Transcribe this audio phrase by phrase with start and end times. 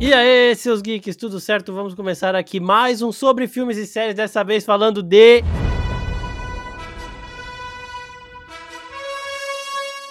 [0.00, 1.72] E aí, seus geeks, tudo certo?
[1.72, 5.42] Vamos começar aqui mais um sobre filmes e séries, dessa vez falando de.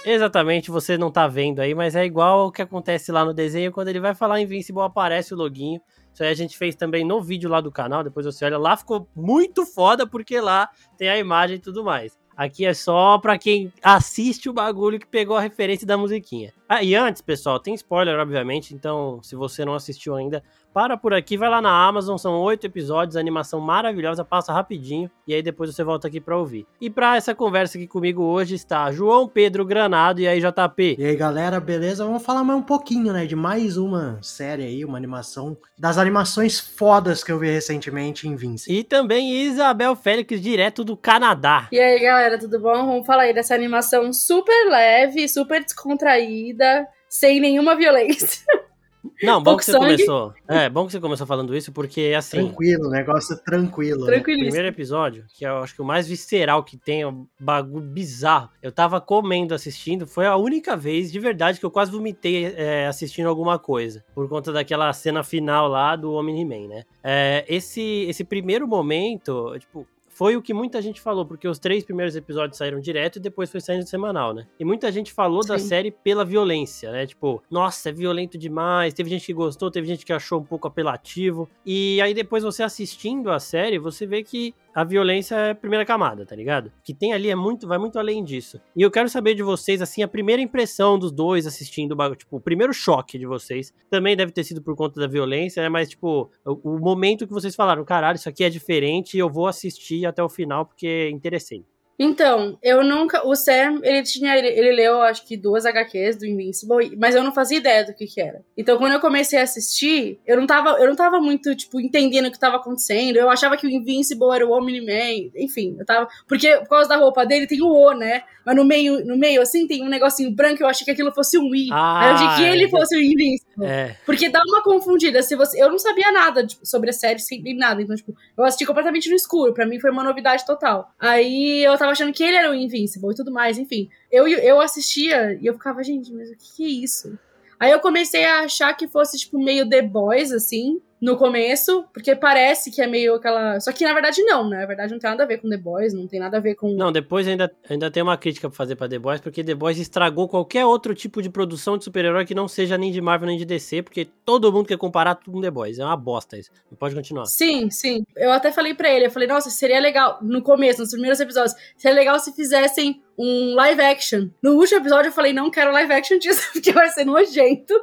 [0.05, 3.71] Exatamente, você não tá vendo aí, mas é igual o que acontece lá no desenho,
[3.71, 5.81] quando ele vai falar Invincible, aparece o loginho.
[6.13, 8.77] Isso aí a gente fez também no vídeo lá do canal, depois você olha lá,
[8.77, 12.17] ficou muito foda, porque lá tem a imagem e tudo mais.
[12.35, 16.53] Aqui é só pra quem assiste o bagulho que pegou a referência da musiquinha.
[16.67, 20.43] Ah, e antes, pessoal, tem spoiler, obviamente, então se você não assistiu ainda,
[20.75, 25.33] para por aqui, vai lá na Amazon, são oito episódios, animação maravilhosa, passa rapidinho, e
[25.33, 26.67] aí depois você volta aqui pra ouvir.
[26.81, 30.97] E pra essa conversa aqui comigo hoje está João Pedro Granado, e aí JP?
[30.99, 32.03] E aí galera, beleza?
[32.03, 36.59] Vamos falar mais um pouquinho, né, de mais uma série aí, uma animação, das animações
[36.59, 38.69] fodas que eu vi recentemente em Vince.
[38.69, 41.69] E também Isabel Félix, direto do Canadá.
[41.71, 42.85] E aí galera, tudo bom?
[42.85, 48.43] Vamos falar aí dessa animação super leve, super descontraída, sem nenhuma violência.
[49.23, 49.85] Não, bom Pouco que você sangue.
[49.85, 50.33] começou.
[50.47, 52.37] É, bom que você começou falando isso, porque assim.
[52.37, 54.05] Tranquilo, negócio tranquilo.
[54.05, 54.13] né?
[54.13, 54.51] Tranquilíssimo.
[54.51, 58.49] Primeiro episódio, que eu acho que o mais visceral que tem, é um bagulho bizarro.
[58.61, 62.87] Eu tava comendo assistindo, foi a única vez de verdade que eu quase vomitei é,
[62.87, 64.03] assistindo alguma coisa.
[64.13, 66.83] Por conta daquela cena final lá do Omni-Man, né?
[67.03, 69.87] É, esse, esse primeiro momento, tipo.
[70.15, 73.51] Foi o que muita gente falou, porque os três primeiros episódios saíram direto e depois
[73.51, 74.47] foi saindo semanal, né?
[74.57, 75.67] E muita gente falou da Sim.
[75.67, 77.05] série pela violência, né?
[77.05, 78.93] Tipo, nossa, é violento demais.
[78.93, 81.49] Teve gente que gostou, teve gente que achou um pouco apelativo.
[81.65, 85.85] E aí depois você assistindo a série, você vê que a violência é a primeira
[85.85, 86.67] camada, tá ligado?
[86.67, 88.59] O que tem ali é muito, vai muito além disso.
[88.75, 92.17] E eu quero saber de vocês, assim, a primeira impressão dos dois assistindo o bagulho,
[92.17, 93.73] tipo, o primeiro choque de vocês.
[93.89, 95.69] Também deve ter sido por conta da violência, né?
[95.69, 99.47] Mas, tipo, o, o momento que vocês falaram, caralho, isso aqui é diferente, eu vou
[99.47, 101.63] assistir até o final porque interessei.
[101.97, 103.25] Então, eu nunca.
[103.25, 104.37] O Sam, ele tinha.
[104.37, 107.93] Ele, ele leu, acho que duas HQs do Invincible, mas eu não fazia ideia do
[107.93, 108.41] que, que era.
[108.57, 112.27] Então, quando eu comecei a assistir, eu não tava, eu não tava muito, tipo, entendendo
[112.27, 113.17] o que tava acontecendo.
[113.17, 115.31] Eu achava que o Invincible era o Omni-Man.
[115.35, 116.07] Enfim, eu tava.
[116.27, 118.23] Porque por causa da roupa dele tem o O, né?
[118.45, 121.37] Mas no meio, no meio, assim, tem um negocinho branco, eu achei que aquilo fosse
[121.37, 121.69] um I.
[121.71, 123.65] Aí eu achei que Ah, ele fosse o Invincible.
[123.65, 125.23] É, Porque dá uma confundida.
[125.23, 127.81] Se você, eu não sabia nada tipo, sobre a série, sem nada.
[127.81, 129.53] Então, tipo, eu assisti completamente no escuro.
[129.53, 130.91] Pra mim foi uma novidade total.
[130.99, 133.89] Aí eu tava achando que ele era o Invincible e tudo mais, enfim.
[134.11, 137.17] Eu, eu assistia e eu ficava, gente, mas o que é isso?
[137.59, 142.15] Aí eu comecei a achar que fosse, tipo, meio The Boys, assim, no começo, porque
[142.15, 143.59] parece que é meio aquela.
[143.59, 144.61] Só que na verdade não, né?
[144.61, 146.55] Na verdade não tem nada a ver com The Boys, não tem nada a ver
[146.55, 146.73] com.
[146.75, 149.77] Não, depois ainda, ainda tem uma crítica pra fazer pra The Boys, porque The Boys
[149.77, 153.37] estragou qualquer outro tipo de produção de super-herói que não seja nem de Marvel nem
[153.37, 155.79] de DC, porque todo mundo quer comparar tudo com The Boys.
[155.79, 156.49] É uma bosta isso.
[156.71, 157.25] Não pode continuar.
[157.25, 158.03] Sim, sim.
[158.15, 161.55] Eu até falei pra ele, eu falei, nossa, seria legal, no começo, nos primeiros episódios,
[161.77, 164.29] seria legal se fizessem um live action.
[164.41, 167.73] No último episódio eu falei, não quero live action disso, porque vai ser nojento,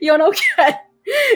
[0.00, 0.85] e eu não quero.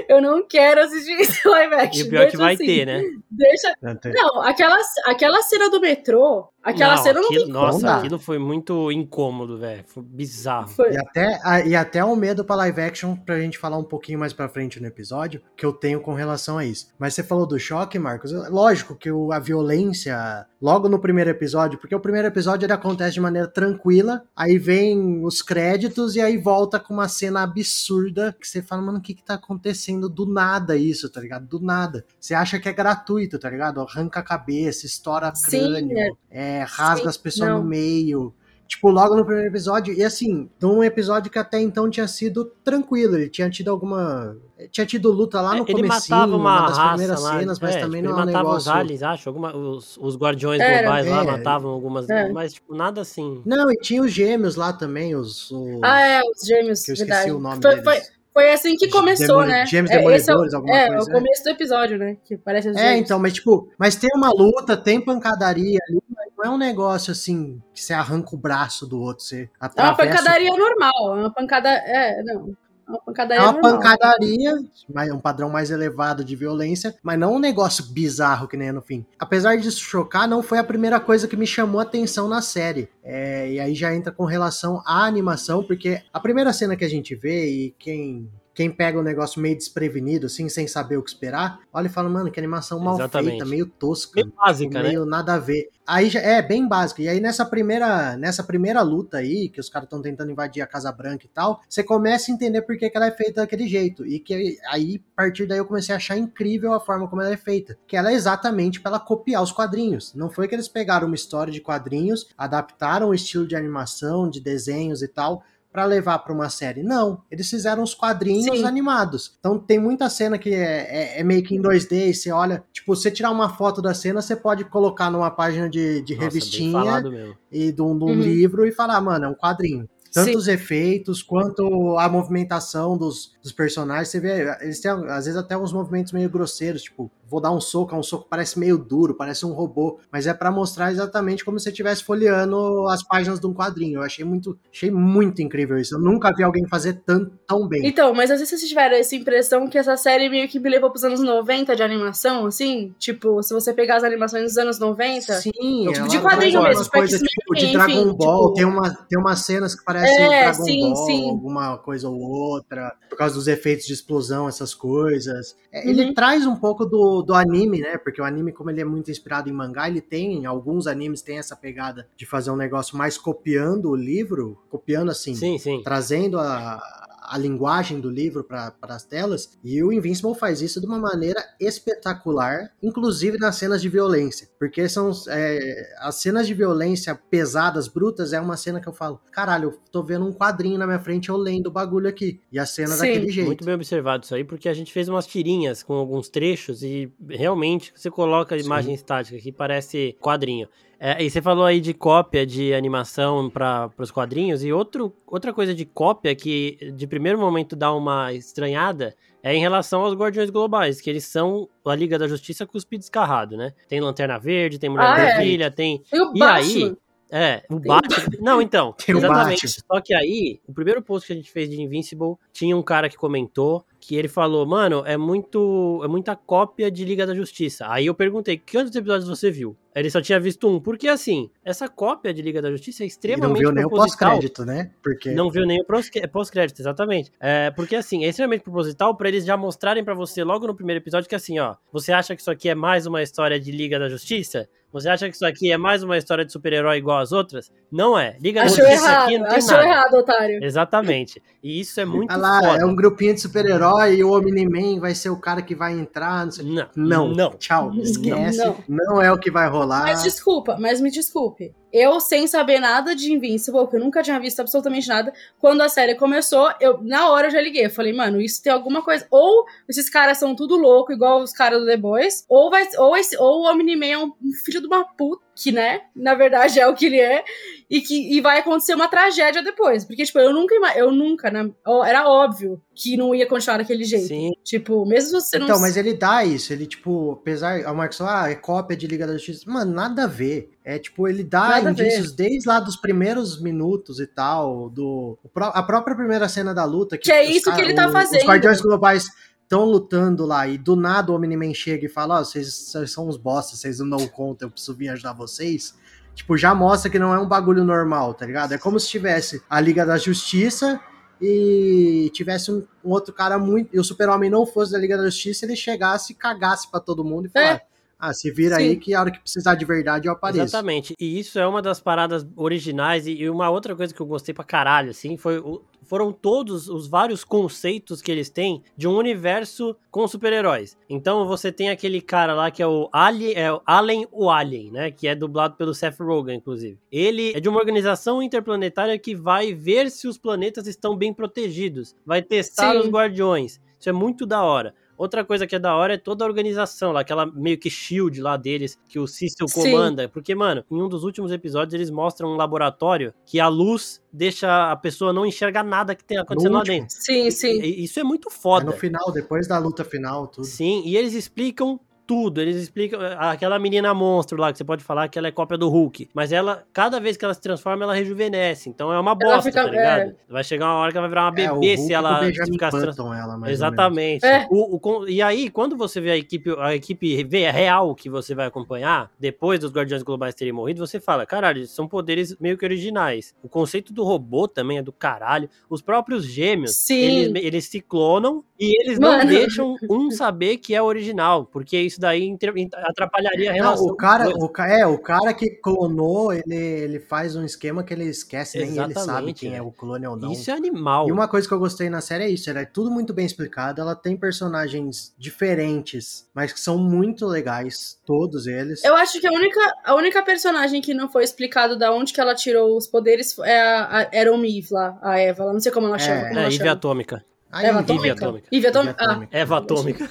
[0.08, 2.04] Eu não quero assistir esse live action.
[2.04, 2.66] E o pior é que Deixa vai assim.
[2.66, 3.02] ter, né?
[3.30, 3.74] Deixa.
[4.12, 4.76] Não, aquela,
[5.06, 7.98] aquela cena do metrô, aquela Não, cena não aquilo- tem Nossa, como.
[7.98, 9.84] aquilo foi muito incômodo, velho.
[9.86, 10.68] Foi bizarro.
[10.68, 10.92] Foi.
[10.92, 14.18] E até, a- e até o medo pra live action, pra gente falar um pouquinho
[14.18, 16.88] mais pra frente no episódio, que eu tenho com relação a isso.
[16.98, 18.32] Mas você falou do choque, Marcos.
[18.50, 23.14] Lógico que o- a violência, logo no primeiro episódio, porque o primeiro episódio ele acontece
[23.14, 28.46] de maneira tranquila, aí vem os créditos e aí volta com uma cena absurda que
[28.46, 30.08] você fala, mano, o que que tá acontecendo?
[30.08, 31.46] Do nada isso, tá ligado?
[31.46, 32.04] Do nada.
[32.20, 33.80] Você acha que é gratuito, tá ligado?
[33.80, 36.10] Arranca a cabeça, estoura Sim, crânio, é,
[36.58, 37.58] rasga Sim, as pessoas não.
[37.58, 38.34] no meio.
[38.68, 43.16] Tipo, logo no primeiro episódio, e assim, num episódio que até então tinha sido tranquilo,
[43.16, 44.36] ele tinha tido alguma.
[44.70, 47.58] Tinha tido luta lá no É, ele comecinho, matava uma, das raça primeiras lá, cenas,
[47.58, 48.72] mas é, também tipo, não é um matava os negócio.
[48.72, 51.26] aliens, acho, alguma, os, os guardiões Era, globais lá é.
[51.26, 52.28] matavam algumas, É.
[52.30, 53.42] mas tipo, nada assim.
[53.44, 55.50] Não, e tinha os gêmeos lá também, os.
[55.50, 57.32] os- Ah, é, os gêmeos, que eu esqueci verdade.
[57.32, 57.84] o nome foi, deles.
[57.84, 58.00] foi,
[58.32, 59.66] foi assim que começou, Demoli- né?
[59.66, 61.12] Gêmeos É, esse é o- Demolidores, alguma é, coisa, o né?
[61.14, 62.16] começo do episódio, né?
[62.24, 66.29] Que parece os É, então, mas tipo, mas tem uma luta, tem pancadaria ali, mas
[66.42, 69.46] não é um negócio assim que você arranca o braço do outro, você É
[69.84, 69.96] uma atravessa.
[69.96, 71.68] pancadaria normal, é uma pancada.
[71.68, 72.56] É, não.
[72.88, 73.72] É uma É pancadaria uma normal.
[73.74, 74.52] pancadaria,
[74.92, 78.72] mas um padrão mais elevado de violência, mas não um negócio bizarro que nem é
[78.72, 79.06] no fim.
[79.18, 82.88] Apesar disso chocar, não foi a primeira coisa que me chamou a atenção na série.
[83.04, 86.88] É, e aí já entra com relação à animação, porque a primeira cena que a
[86.90, 88.28] gente vê, e quem
[88.60, 92.10] quem pega o negócio meio desprevenido, assim, sem saber o que esperar, olha e fala,
[92.10, 93.30] mano, que animação mal Exatamente.
[93.30, 94.12] feita, meio tosca.
[94.16, 94.88] Meio básica, né?
[94.90, 95.70] meio nada a ver.
[95.86, 97.00] Aí já é bem básico.
[97.00, 100.66] E aí nessa primeira, nessa primeira luta aí, que os caras estão tentando invadir a
[100.66, 103.66] Casa Branca e tal, você começa a entender por que, que ela é feita daquele
[103.66, 104.06] jeito.
[104.06, 107.32] E que aí, a partir daí, eu comecei a achar incrível a forma como ela
[107.32, 107.78] é feita.
[107.86, 110.12] Que ela é exatamente para ela copiar os quadrinhos.
[110.14, 114.38] Não foi que eles pegaram uma história de quadrinhos, adaptaram o estilo de animação, de
[114.38, 116.82] desenhos e tal, para levar para uma série.
[116.82, 118.64] Não, eles fizeram os quadrinhos Sim.
[118.64, 119.36] animados.
[119.38, 122.64] Então tem muita cena que é, é, é meio que em 2D, e você olha,
[122.72, 126.24] tipo, você tirar uma foto da cena, você pode colocar numa página de, de Nossa,
[126.24, 127.02] revistinha
[127.50, 128.20] e de um, de um Uhum.
[128.20, 129.88] livro e falar, mano, é um quadrinho.
[130.12, 130.36] Tanto Sim.
[130.36, 134.08] os efeitos quanto a movimentação dos, dos personagens.
[134.08, 137.60] Você vê, eles têm às vezes até uns movimentos meio grosseiros, tipo, vou dar um
[137.60, 141.44] soco, é um soco parece meio duro, parece um robô, mas é pra mostrar exatamente
[141.44, 144.00] como se você estivesse folheando as páginas de um quadrinho.
[144.00, 145.94] Eu achei muito, achei muito incrível isso.
[145.94, 147.86] Eu nunca vi alguém fazer tão, tão bem.
[147.86, 150.90] Então, mas às vezes vocês tiveram essa impressão que essa série meio que me levou
[150.90, 152.94] pros anos 90 de animação, assim?
[152.98, 155.32] Tipo, se você pegar as animações dos anos 90.
[155.34, 158.64] Sim, Tipo, ela de quadrinho mesmo, coisas X-Men, tipo de enfim, Dragon Ball, tipo- tem,
[158.64, 161.30] uma, tem umas cenas que parecem É, Dragon sim, Ball, sim.
[161.30, 165.54] alguma coisa ou outra, por causa dos efeitos de explosão, essas coisas.
[165.72, 165.90] É, Uhum.
[165.90, 167.98] Ele traz um pouco do, do anime, né?
[167.98, 171.38] Porque o anime, como ele é muito inspirado em mangá, ele tem, alguns animes têm
[171.38, 175.82] essa pegada de fazer um negócio mais copiando o livro, copiando assim, Sim, sim.
[175.82, 176.99] trazendo a,
[177.30, 181.40] a linguagem do livro para as telas, e o Invincible faz isso de uma maneira
[181.60, 188.32] espetacular, inclusive nas cenas de violência, porque são é, as cenas de violência pesadas, brutas,
[188.32, 191.28] é uma cena que eu falo, caralho, eu tô vendo um quadrinho na minha frente,
[191.28, 192.98] eu lendo o bagulho aqui, e a cena Sim.
[192.98, 193.46] daquele jeito.
[193.46, 197.12] Muito bem observado isso aí, porque a gente fez umas tirinhas com alguns trechos e
[197.28, 198.64] realmente você coloca a Sim.
[198.64, 200.68] imagem estática que parece quadrinho.
[201.02, 205.50] É, e você falou aí de cópia de animação para os quadrinhos, e outro, outra
[205.50, 210.50] coisa de cópia que de primeiro momento dá uma estranhada é em relação aos Guardiões
[210.50, 213.72] Globais, que eles são a Liga da Justiça cuspido descarrado, né?
[213.88, 215.70] Tem Lanterna Verde, tem Mulher Ah, é.
[215.70, 216.52] Tem E o E Batman.
[216.52, 216.96] aí,
[217.30, 218.36] é, o Batman.
[218.38, 219.66] Não, então, Tem o exatamente.
[219.66, 219.84] Batman.
[219.94, 223.08] Só que aí, o primeiro post que a gente fez de Invincible, tinha um cara
[223.08, 226.00] que comentou que ele falou, mano, é muito.
[226.02, 227.86] É muita cópia de Liga da Justiça.
[227.88, 229.76] Aí eu perguntei, quantos episódios você viu?
[229.94, 230.80] Ele só tinha visto um.
[230.80, 233.88] Porque assim, essa cópia de Liga da Justiça é E extremamente não viu nem o
[233.88, 234.30] proposital.
[234.30, 234.90] pós-crédito, né?
[235.02, 235.84] Porque Não viu nem o
[236.30, 237.30] pós-crédito, exatamente.
[237.40, 241.00] É, porque assim, é extremamente proposital pra eles já mostrarem pra você logo no primeiro
[241.02, 243.98] episódio que assim, ó, você acha que isso aqui é mais uma história de Liga
[243.98, 244.68] da Justiça?
[244.92, 247.70] Você acha que isso aqui é mais uma história de super-herói igual as outras?
[247.92, 248.36] Não é.
[248.40, 249.84] Liga da Achou Justiça errado, aqui não tem achou nada.
[249.88, 250.64] errado, otário.
[250.64, 251.42] Exatamente.
[251.62, 252.82] E isso é muito Ah lá, foda.
[252.82, 256.44] é um grupinho de super-herói e o Omni-Man vai ser o cara que vai entrar,
[256.44, 257.50] não sei Não, Não, não.
[257.50, 258.58] tchau, esquece.
[258.58, 258.76] Não.
[258.88, 259.22] Não.
[259.22, 260.02] é o que vai rolar.
[260.02, 261.74] Mas desculpa, mas me desculpe.
[261.92, 265.88] Eu, sem saber nada de Invincible, que eu nunca tinha visto absolutamente nada, quando a
[265.88, 267.86] série começou, eu na hora eu já liguei.
[267.86, 269.26] Eu falei, mano, isso tem alguma coisa.
[269.30, 273.16] Ou esses caras são tudo louco, igual os caras do The Boys, ou, vai, ou,
[273.16, 274.32] esse, ou o Omni-Man é um,
[274.64, 277.44] filho de uma puta, que, né, na verdade é o que ele é,
[277.90, 280.04] e que e vai acontecer uma tragédia depois.
[280.04, 281.70] Porque, tipo, eu nunca, eu nunca, né,
[282.06, 284.28] era óbvio que não ia continuar daquele jeito.
[284.28, 284.50] Sim.
[284.64, 285.66] Tipo, mesmo se você não.
[285.66, 289.06] Então, mas ele dá isso, ele, tipo, apesar, o Marcos falou, ah, é cópia de
[289.06, 289.70] Liga da Justiça.
[289.70, 290.70] Mano, nada a ver.
[290.84, 295.38] É, tipo, ele dá Nada indícios desde lá dos primeiros minutos e tal, do...
[295.54, 297.18] A própria primeira cena da luta...
[297.18, 298.40] Que é os isso que ele tá o- fazendo.
[298.40, 299.26] Os Guardiões Globais
[299.62, 303.28] estão lutando lá e do nada o Omni-Man chega e fala, ó, vocês, vocês são
[303.28, 305.94] uns bosta, vocês não dão conta, eu preciso vir ajudar vocês.
[306.34, 308.72] Tipo, já mostra que não é um bagulho normal, tá ligado?
[308.72, 310.98] É como se tivesse a Liga da Justiça
[311.40, 313.94] e tivesse um, um outro cara muito.
[313.94, 317.24] E o Super-Homem não fosse da Liga da Justiça, ele chegasse e cagasse pra todo
[317.24, 317.82] mundo e falasse:
[318.20, 318.82] Ah, se vira Sim.
[318.82, 320.62] aí que a hora que precisar de verdade eu apareço.
[320.62, 321.14] Exatamente.
[321.18, 323.26] E isso é uma das paradas originais.
[323.26, 327.06] E uma outra coisa que eu gostei pra caralho, assim, foi o- foram todos os
[327.08, 330.96] vários conceitos que eles têm de um universo com super-heróis.
[331.08, 334.90] Então você tem aquele cara lá que é o Alien, é o Alien o Alien,
[334.90, 335.10] né?
[335.12, 336.98] Que é dublado pelo Seth Rogen, inclusive.
[337.12, 342.14] Ele é de uma organização interplanetária que vai ver se os planetas estão bem protegidos.
[342.26, 342.98] Vai testar Sim.
[342.98, 343.80] os guardiões.
[343.98, 344.94] Isso é muito da hora.
[345.20, 348.40] Outra coisa que é da hora é toda a organização lá, aquela meio que shield
[348.40, 349.82] lá deles, que o Cecil Sim.
[349.92, 350.30] comanda.
[350.30, 354.90] Porque, mano, em um dos últimos episódios eles mostram um laboratório que a luz deixa
[354.90, 357.14] a pessoa não enxergar nada que tem acontecendo lá dentro.
[357.18, 357.82] Sim, sim.
[357.82, 358.86] E- Isso é muito É foda.
[358.86, 360.64] no final, depois da luta final, tudo.
[360.64, 362.00] Sim, e eles explicam
[362.30, 362.60] tudo.
[362.60, 363.18] Eles explicam.
[363.36, 366.30] Aquela menina monstro lá, que você pode falar que ela é cópia do Hulk.
[366.32, 368.88] Mas ela, cada vez que ela se transforma, ela rejuvenesce.
[368.88, 370.20] Então é uma bosta, fica, tá ligado?
[370.20, 370.34] É...
[370.48, 372.92] Vai chegar uma hora que ela vai virar uma é, bebê é, se ela ficar
[372.92, 373.68] se transformando.
[373.68, 374.46] Exatamente.
[374.46, 374.64] É.
[374.70, 378.54] O, o, e aí, quando você vê a equipe, a equipe vê real que você
[378.54, 382.84] vai acompanhar, depois dos Guardiões Globais terem morrido, você fala: caralho, são poderes meio que
[382.84, 383.56] originais.
[383.60, 385.68] O conceito do robô também é do caralho.
[385.88, 387.16] Os próprios gêmeos, Sim.
[387.16, 389.38] Eles, eles se clonam e eles Mano.
[389.38, 392.56] não deixam um saber que é original, porque isso daí
[392.92, 394.06] atrapalharia a relação.
[394.06, 398.12] Não, o cara, o, é, o cara que clonou, ele, ele faz um esquema que
[398.12, 399.78] ele esquece, nem Exatamente, ele sabe quem é.
[399.78, 400.52] é o clone ou não.
[400.52, 401.28] Isso é animal.
[401.28, 403.46] E uma coisa que eu gostei na série é isso, ela é tudo muito bem
[403.46, 409.02] explicado, ela tem personagens diferentes, mas que são muito legais, todos eles.
[409.04, 412.40] Eu acho que a única, a única personagem que não foi explicado da onde que
[412.40, 415.90] ela tirou os poderes é a, a, era o Eve lá, a Eva, não sei
[415.90, 416.40] como ela chama.
[416.40, 417.44] É, como é ela Eve Atômica.
[417.72, 418.32] Eva Atômica?
[418.32, 418.68] Atômica.
[418.72, 419.16] Eve Atômica.
[419.20, 419.46] Ah.
[419.50, 420.30] Eva Atômica.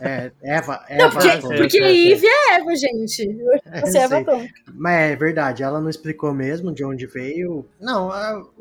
[0.00, 3.38] É, Eva, Eva não, porque, porque Eve é Eva, gente.
[3.80, 4.54] Você é Eva Atômica.
[4.74, 7.66] Mas é verdade, ela não explicou mesmo de onde veio.
[7.80, 8.10] Não,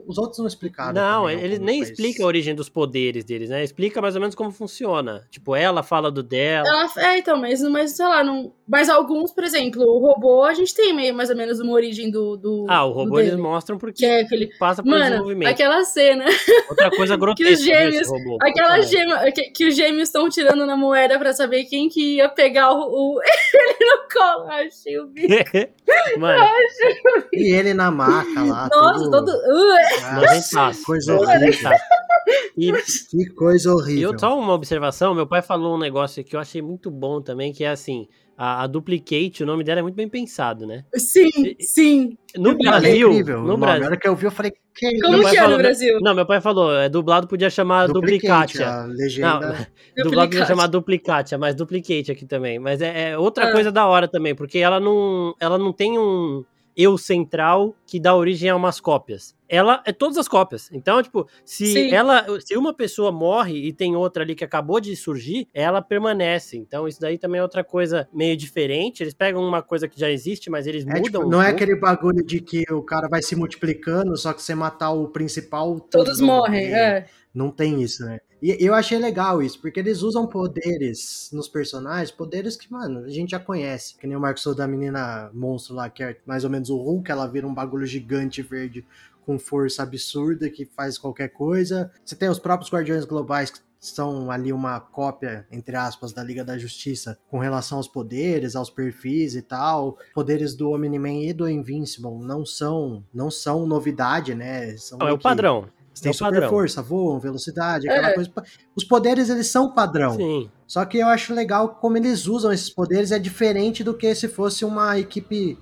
[0.09, 0.93] os outros não explicaram.
[0.93, 1.91] Não, também, ele nem coisa.
[1.91, 3.63] explica a origem dos poderes deles, né?
[3.63, 5.27] Explica mais ou menos como funciona.
[5.29, 6.67] Tipo, ela fala do dela.
[6.67, 8.51] Ela, é, então, mas, mas sei lá, não.
[8.67, 12.09] Mas alguns, por exemplo, o robô, a gente tem meio mais ou menos uma origem
[12.09, 12.35] do.
[12.35, 14.47] do ah, o robô eles mostram porque é aquele...
[14.57, 15.49] passa por Mano, desenvolvimento.
[15.49, 16.25] Aquela cena.
[16.67, 17.45] Outra coisa grotesca.
[17.53, 18.07] que os gêmeos.
[18.07, 22.15] Robô, aquela gema que, que os gêmeos estão tirando na moeda pra saber quem que
[22.15, 23.19] ia pegar o, o
[23.53, 24.49] ele no colo.
[24.49, 25.29] Achei o bico.
[26.17, 26.43] Mano.
[26.43, 27.29] Achei o bico.
[27.33, 28.69] E ele na maca lá.
[28.71, 29.25] Nossa, todo.
[29.25, 29.31] todo...
[30.00, 30.86] Uh.
[30.86, 31.72] coisa horrível.
[32.56, 32.72] E,
[33.10, 34.13] que coisa horrível.
[34.13, 37.51] E só uma observação: meu pai falou um negócio que eu achei muito bom também,
[37.51, 38.08] que é assim
[38.41, 40.86] a, a, Duplicate, o nome dela é muito bem pensado, né?
[40.96, 41.29] Sim,
[41.60, 42.18] sim.
[42.38, 43.82] No Brasil, é no Brasil.
[43.82, 46.00] Na hora que eu vi, eu falei, que Como que é no Brasil?
[46.01, 48.63] Não, meu pai falou, é dublado podia chamar Duplicate.
[48.63, 49.68] A legenda.
[49.98, 52.60] Não, dublado podia chamar Duplicate, mas Duplicate aqui também.
[52.60, 53.51] Mas é, é outra ah.
[53.51, 56.46] coisa da hora também, porque ela não, ela não tem um
[56.79, 59.36] eu central que dá origem a umas cópias.
[59.50, 60.69] Ela é todas as cópias.
[60.71, 61.91] Então, tipo, se Sim.
[61.91, 66.55] ela, se uma pessoa morre e tem outra ali que acabou de surgir, ela permanece.
[66.55, 69.03] Então, isso daí também é outra coisa meio diferente.
[69.03, 71.03] Eles pegam uma coisa que já existe, mas eles é, mudam.
[71.03, 74.55] Tipo, não é aquele bagulho de que o cara vai se multiplicando, só que você
[74.55, 76.74] matar o principal, todos, todos morrem.
[76.74, 77.07] É.
[77.33, 78.21] Não tem isso, né?
[78.41, 83.10] E eu achei legal isso, porque eles usam poderes nos personagens, poderes que, mano, a
[83.10, 83.96] gente já conhece.
[83.96, 87.12] Que nem o Marcos da menina monstro lá, que é mais ou menos o Hulk,
[87.12, 88.86] ela vira um bagulho gigante verde
[89.25, 91.91] com força absurda que faz qualquer coisa.
[92.03, 96.43] Você tem os próprios Guardiões Globais que são ali uma cópia, entre aspas, da Liga
[96.43, 99.98] da Justiça com relação aos poderes, aos perfis e tal.
[100.13, 104.75] Poderes do Omni-Man e do Invincible não são não são novidade, né?
[104.77, 105.69] São é o padrão.
[106.00, 106.50] Você tem é super padrão.
[106.50, 108.13] força, voam, velocidade, aquela é.
[108.13, 108.32] coisa.
[108.75, 110.15] Os poderes, eles são padrão.
[110.15, 110.50] Sim.
[110.65, 114.27] Só que eu acho legal como eles usam esses poderes, é diferente do que se
[114.27, 115.58] fosse uma equipe.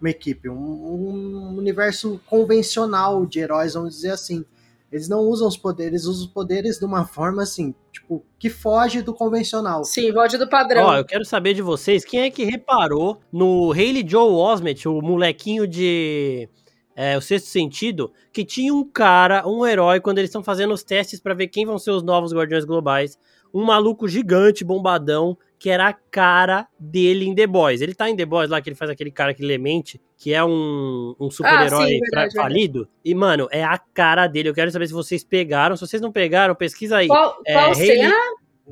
[0.00, 4.44] Uma equipe, um, um universo convencional de heróis, vamos dizer assim.
[4.90, 9.00] Eles não usam os poderes, usam os poderes de uma forma assim, tipo, que foge
[9.00, 9.84] do convencional.
[9.84, 10.86] Sim, foge do padrão.
[10.86, 15.00] Ó, eu quero saber de vocês, quem é que reparou no Haley Joe Osment, o
[15.00, 16.48] molequinho de
[16.94, 20.82] é, o sexto sentido, que tinha um cara, um herói, quando eles estão fazendo os
[20.82, 23.18] testes para ver quem vão ser os novos Guardiões Globais,
[23.52, 27.80] um maluco gigante, bombadão, que era a cara dele em The Boys.
[27.80, 30.42] Ele tá em The Boys lá, que ele faz aquele cara que lemente, que é
[30.42, 32.88] um, um super-herói ah, falido.
[33.04, 34.48] E, mano, é a cara dele.
[34.48, 35.76] Eu quero saber se vocês pegaram.
[35.76, 37.06] Se vocês não pegaram, pesquisa aí.
[37.06, 38.14] Qual, é, qual Haley, cena?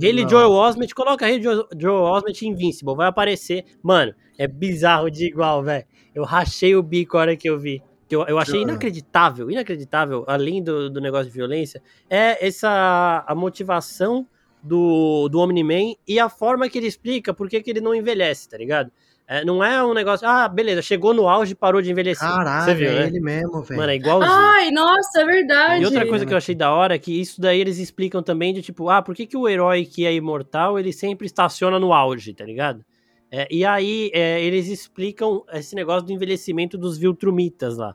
[0.02, 3.64] Haley Joel Osment, coloca Haley Joel, Joel Osment Invincible, vai aparecer.
[3.82, 5.84] Mano, é bizarro de igual, velho.
[6.12, 7.82] Eu rachei o bico a hora que eu vi
[8.14, 14.26] eu, eu achei inacreditável, inacreditável, além do, do negócio de violência, é essa a motivação
[14.62, 18.48] do, do Omni-Man e a forma que ele explica por que, que ele não envelhece,
[18.48, 18.90] tá ligado?
[19.32, 22.28] É, não é um negócio, ah, beleza, chegou no auge e parou de envelhecer.
[22.28, 23.06] Caralho, Você viu, é né?
[23.06, 23.80] ele mesmo, velho.
[23.80, 24.32] Mano, é igualzinho.
[24.32, 25.82] Ai, nossa, é verdade.
[25.82, 28.52] E outra coisa que eu achei da hora é que isso daí eles explicam também
[28.52, 31.92] de tipo, ah, por que, que o herói que é imortal, ele sempre estaciona no
[31.92, 32.84] auge, tá ligado?
[33.30, 37.94] É, e aí é, eles explicam esse negócio do envelhecimento dos Viltrumitas lá.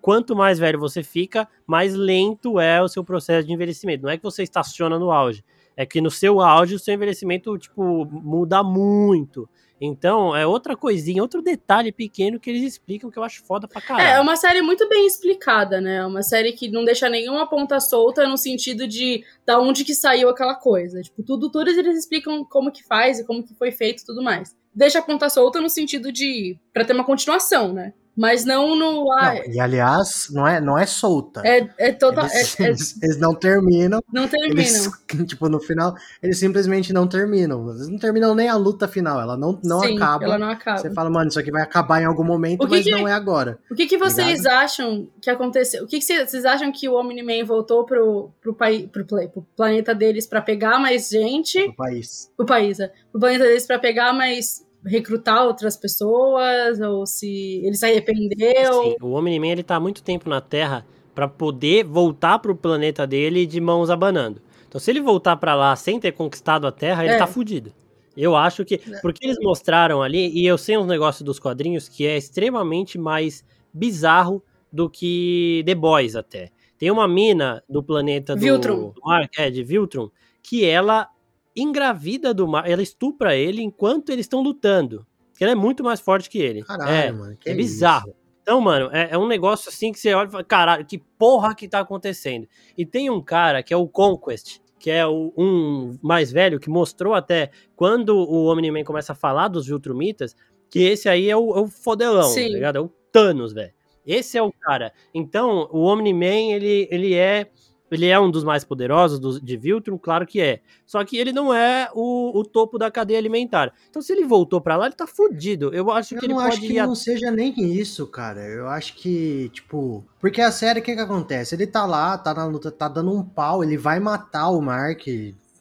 [0.00, 4.02] Quanto mais velho você fica, mais lento é o seu processo de envelhecimento.
[4.02, 5.42] Não é que você estaciona no auge,
[5.74, 9.48] é que no seu auge o seu envelhecimento tipo muda muito.
[9.84, 13.80] Então, é outra coisinha, outro detalhe pequeno que eles explicam que eu acho foda pra
[13.80, 14.06] caralho.
[14.06, 15.96] É, é uma série muito bem explicada, né?
[15.96, 19.94] É uma série que não deixa nenhuma ponta solta no sentido de da onde que
[19.94, 21.00] saiu aquela coisa.
[21.02, 24.22] Tipo, tudo, tudo eles explicam como que faz e como que foi feito e tudo
[24.22, 26.58] mais deixa a ponta solta no sentido de.
[26.72, 27.94] para ter uma continuação, né?
[28.16, 29.10] Mas não no.
[29.12, 31.42] Ah, Não, e aliás, não é, não é solta.
[31.44, 32.26] é, é total.
[32.26, 34.00] Eles, é- é- eles- eles não terminam.
[34.12, 34.56] não terminam.
[34.56, 34.88] Eles,
[35.26, 37.68] tipo, no final, eles simplesmente não terminam.
[37.70, 39.20] Eles não terminam nem a luta final.
[39.20, 40.24] Ela não, não Sim, acaba.
[40.24, 40.78] Ela não acaba.
[40.78, 43.08] Você fala, mano, isso aqui vai acabar em algum momento, O que mas que- não
[43.08, 43.58] é agora.
[43.70, 44.62] O que, que vocês Obrigado.
[44.62, 45.82] acham que aconteceu?
[45.82, 49.42] O que, que vocês acham que o Omni-Man voltou pro, pro, pai, pro, play- pro
[49.56, 51.66] planeta deles pra pegar mais gente?
[51.66, 52.30] No país.
[52.36, 52.92] Pro país, é.
[53.10, 54.62] Pro planeta deles pra pegar mais.
[54.84, 56.80] Recrutar outras pessoas?
[56.80, 58.82] Ou se ele se arrependeu?
[58.82, 63.06] Sim, o Omni-Man ele tá há muito tempo na Terra pra poder voltar pro planeta
[63.06, 64.40] dele de mãos abanando.
[64.68, 67.18] Então, se ele voltar pra lá sem ter conquistado a Terra, ele É.
[67.18, 67.72] tá fudido.
[68.16, 68.78] Eu acho que.
[69.02, 73.44] Porque eles mostraram ali, e eu sei uns negócios dos quadrinhos que é extremamente mais
[73.72, 76.50] bizarro do que The Boys até.
[76.78, 78.90] Tem uma mina do planeta do, Viltrum.
[78.90, 80.10] do Mark, é, de Viltrum,
[80.42, 81.08] que ela
[81.56, 85.06] engravida do Mark, ela estupra ele enquanto eles estão lutando.
[85.30, 86.62] Porque ela é muito mais forte que ele.
[86.62, 87.36] Caralho, é, mano.
[87.36, 87.56] que é isso?
[87.56, 88.14] bizarro.
[88.42, 91.54] Então, mano, é, é um negócio assim que você olha e fala, caralho, que porra
[91.54, 92.46] que tá acontecendo?
[92.76, 96.68] E tem um cara que é o Conquest, que é o, um mais velho, que
[96.68, 100.36] mostrou até quando o Omni-Man começa a falar dos Viltrumitas,
[100.68, 102.48] que esse aí é o, é o fodelão, Sim.
[102.48, 102.76] tá ligado?
[102.76, 103.72] É o Thanos, velho.
[104.06, 104.92] Esse é o cara.
[105.14, 107.50] Então, o Omni-Man, ele, ele é
[107.90, 110.60] ele é um dos mais poderosos dos- de Viltrum, claro que é.
[110.86, 113.72] Só que ele não é o, o topo da cadeia alimentar.
[113.88, 115.72] Então, se ele voltou pra lá, ele tá fudido.
[115.74, 118.40] Eu acho Eu que ele não pode acho que a- não seja nem isso, cara.
[118.46, 120.04] Eu acho que, tipo.
[120.20, 121.54] Porque a série, o que que acontece?
[121.54, 125.06] Ele tá lá, tá na luta, tá dando um pau, ele vai matar o Mark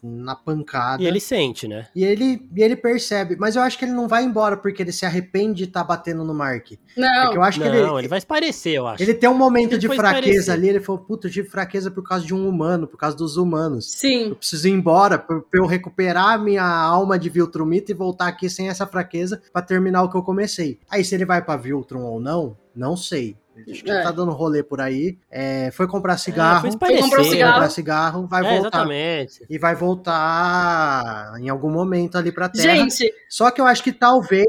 [0.04, 1.02] na pancada.
[1.02, 1.88] E ele sente, né?
[1.96, 4.92] E ele, e ele percebe, mas eu acho que ele não vai embora porque ele
[4.92, 6.72] se arrepende de estar batendo no Mark.
[6.98, 7.24] Não.
[7.24, 9.04] Porque eu acho que não, ele, ele, vai esparecer, eu acho.
[9.04, 10.54] ele tem um momento de fraqueza esparecer.
[10.54, 13.38] ali, ele falou, puta, eu tive fraqueza por causa de um humano, por causa dos
[13.38, 13.92] humanos.
[13.92, 14.30] Sim.
[14.30, 18.50] Eu preciso ir embora pra pra eu recuperar minha alma de Viltrumita e voltar aqui
[18.50, 20.80] sem essa fraqueza pra terminar o que eu comecei.
[20.90, 23.38] Aí se ele vai pra Viltrum ou não, não sei.
[23.70, 24.02] Acho que É.
[24.02, 25.18] tá dando rolê por aí.
[25.30, 27.54] É, foi comprar cigarro, foi foi comprou cigarro.
[27.54, 28.68] comprar cigarro, vai É, voltar.
[28.80, 29.46] exatamente.
[29.50, 32.76] E vai voltar em algum momento ali pra Terra.
[32.76, 34.48] Gente, Só que eu acho que talvez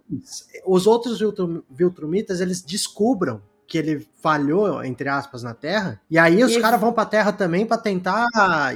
[0.66, 5.98] os outros Viltrum- Viltrumitas eles descubram que ele falhou, entre aspas, na Terra.
[6.10, 8.26] E aí os caras vão pra Terra também pra tentar.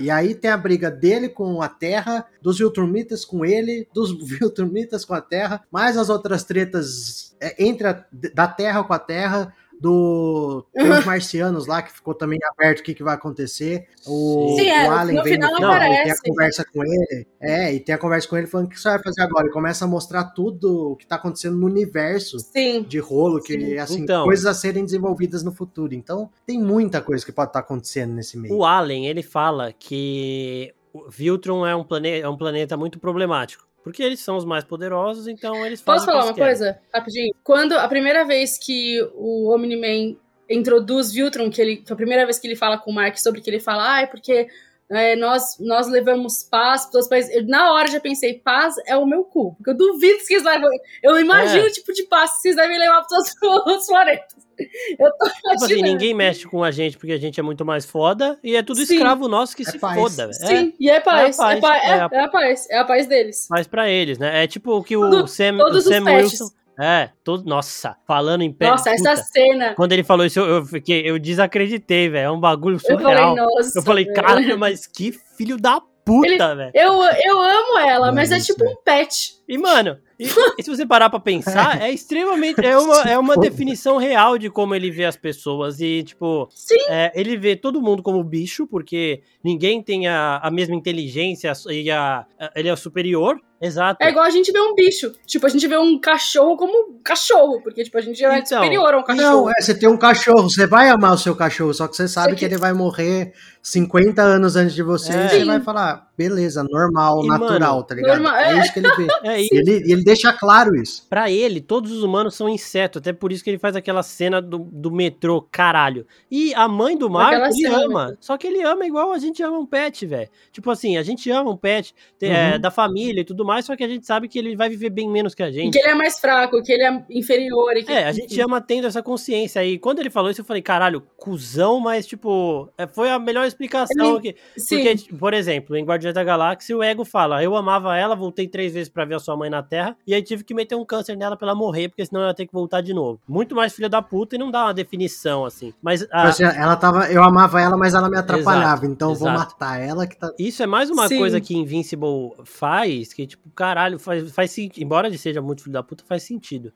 [0.00, 5.04] E aí tem a briga dele com a Terra, dos Viltrumitas com ele, dos Viltrumitas
[5.04, 8.02] com a Terra, mais as outras tretas é, entre a,
[8.34, 9.52] da Terra com a Terra.
[9.80, 13.86] Do tem os marcianos lá que ficou também aberto o que, que vai acontecer.
[14.06, 17.26] O, Sim, é, o no vem final no final e tem a conversa com ele.
[17.40, 19.46] É, e tem a conversa com ele falando o que você vai fazer agora.
[19.46, 22.82] E começa a mostrar tudo o que tá acontecendo no universo sim.
[22.82, 23.78] de rolo, que Sim.
[23.78, 24.24] assim, Então.
[24.24, 25.94] coisas a serem desenvolvidas no futuro.
[25.94, 28.54] Então, tem muita coisa que pode estar acontecendo nesse meio.
[28.54, 32.20] O Allen, ele fala que o Viltrum é um, plane...
[32.20, 33.67] é um planeta muito problemático.
[33.88, 36.48] Porque eles são os mais poderosos, então eles Posso fazem o falar uma querem.
[36.56, 36.78] coisa?
[36.94, 37.34] Rapidinho.
[37.42, 40.16] Quando a primeira vez que o Omni-Man
[40.48, 43.40] introduz Viltrum, que, ele, que a primeira vez que ele fala com o Mark sobre
[43.40, 44.48] que ele fala, ah, é porque
[44.90, 47.34] é, nós, nós levamos paz para os países.
[47.34, 49.54] Eu, na hora já pensei, paz é o meu cu.
[49.56, 50.70] Porque eu duvido que eles levam.
[51.02, 51.68] Eu imagino É.
[51.68, 54.47] o tipo de paz que vocês devem levar para os outros planetas.
[54.98, 57.84] Eu tô Tipo assim, ninguém mexe com a gente porque a gente é muito mais
[57.86, 58.94] foda e é tudo Sim.
[58.94, 59.94] escravo nosso que É se paz.
[59.94, 60.24] foda.
[60.24, 61.38] É, Sim, e é paz.
[61.38, 62.66] É a É, paz, pa- é, é a- é a paz.
[62.70, 63.46] É a paz deles.
[63.50, 64.44] mas pra eles, né?
[64.44, 66.04] É tipo o que o Todo- Sam, o todos os Sam.
[66.04, 66.48] Wilson.
[66.80, 68.70] É, todo, nossa, falando em pé.
[68.70, 69.74] Nossa, essa puta, cena.
[69.74, 72.26] Quando ele falou isso, eu, eu fiquei, eu desacreditei, velho.
[72.26, 73.34] É um bagulho Eu falei, surreal.
[73.34, 73.76] nossa.
[73.78, 76.70] Eu falei, caralho, mas que filho da puta, velho.
[76.74, 79.37] Eu, eu amo ela, mas é isso tipo é- um pet.
[79.48, 80.26] E, mano, e,
[80.58, 82.64] e se você parar pra pensar, é extremamente.
[82.64, 85.80] É uma, é uma definição real de como ele vê as pessoas.
[85.80, 86.76] E, tipo, Sim.
[86.88, 91.90] é, ele vê todo mundo como bicho, porque ninguém tem a, a mesma inteligência e
[91.90, 93.40] a, a- ele é superior.
[93.60, 93.98] Exato.
[94.04, 95.10] É igual a gente vê um bicho.
[95.26, 97.60] Tipo, a gente vê um cachorro como um cachorro.
[97.60, 99.46] Porque, tipo, a gente já é Então, superior a um cachorro.
[99.46, 102.06] Não, é, você tem um cachorro, você vai amar o seu cachorro, só que você
[102.06, 105.16] sabe que que- ele vai morrer 50 anos antes de você, É.
[105.26, 105.46] e você Sim.
[105.46, 108.22] vai falar, beleza, normal, E, natural, mano, tá ligado?
[108.22, 108.60] normal, é é.
[108.60, 109.06] isso que ele vê.
[109.24, 111.06] É, e E ele, e ele deixa claro isso.
[111.08, 113.00] pra ele, todos os humanos são insetos.
[113.00, 116.06] Até por isso que ele faz aquela cena do, do metrô, caralho.
[116.30, 118.16] E a mãe do Marco, Aquela ele cena, ama.
[118.20, 120.28] Só que ele ama igual a gente ama um pet, velho.
[120.52, 122.60] Tipo assim, a gente ama um pet é, Uhum.
[122.60, 125.08] da família e tudo mais, só que a gente sabe que ele vai viver bem
[125.08, 125.72] menos que a E gente.
[125.72, 127.76] que ele é mais fraco, que ele é inferior.
[127.76, 129.64] E que, É, a gente ama tendo essa consciência.
[129.64, 133.46] E quando ele falou isso, eu falei, caralho, cuzão, mas, tipo, é, foi a melhor
[133.46, 134.16] explicação.
[134.16, 134.82] Ele- que, Sim.
[134.96, 138.72] porque, por exemplo, em Guardiões da Galáxia, o Ego fala, eu amava ela, voltei três
[138.74, 141.14] vezes pra ver a sua mãe na Terra, e aí tive que meter um câncer
[141.16, 143.20] nela pra ela morrer, porque senão eu ia ter que voltar de novo.
[143.28, 145.74] Muito mais filha da puta e não dá uma definição, assim.
[145.82, 149.28] Mas a- assim, ela tava, eu amava ela, mas ela me atrapalhava, então eu vou
[149.28, 149.52] exato.
[149.52, 150.32] matar ela que tá.
[150.38, 151.18] Isso é mais uma Sim.
[151.18, 154.82] coisa que Invincible faz, que, tipo, caralho, faz, faz sentido.
[154.82, 156.72] Embora ele seja muito filho da puta, faz sentido.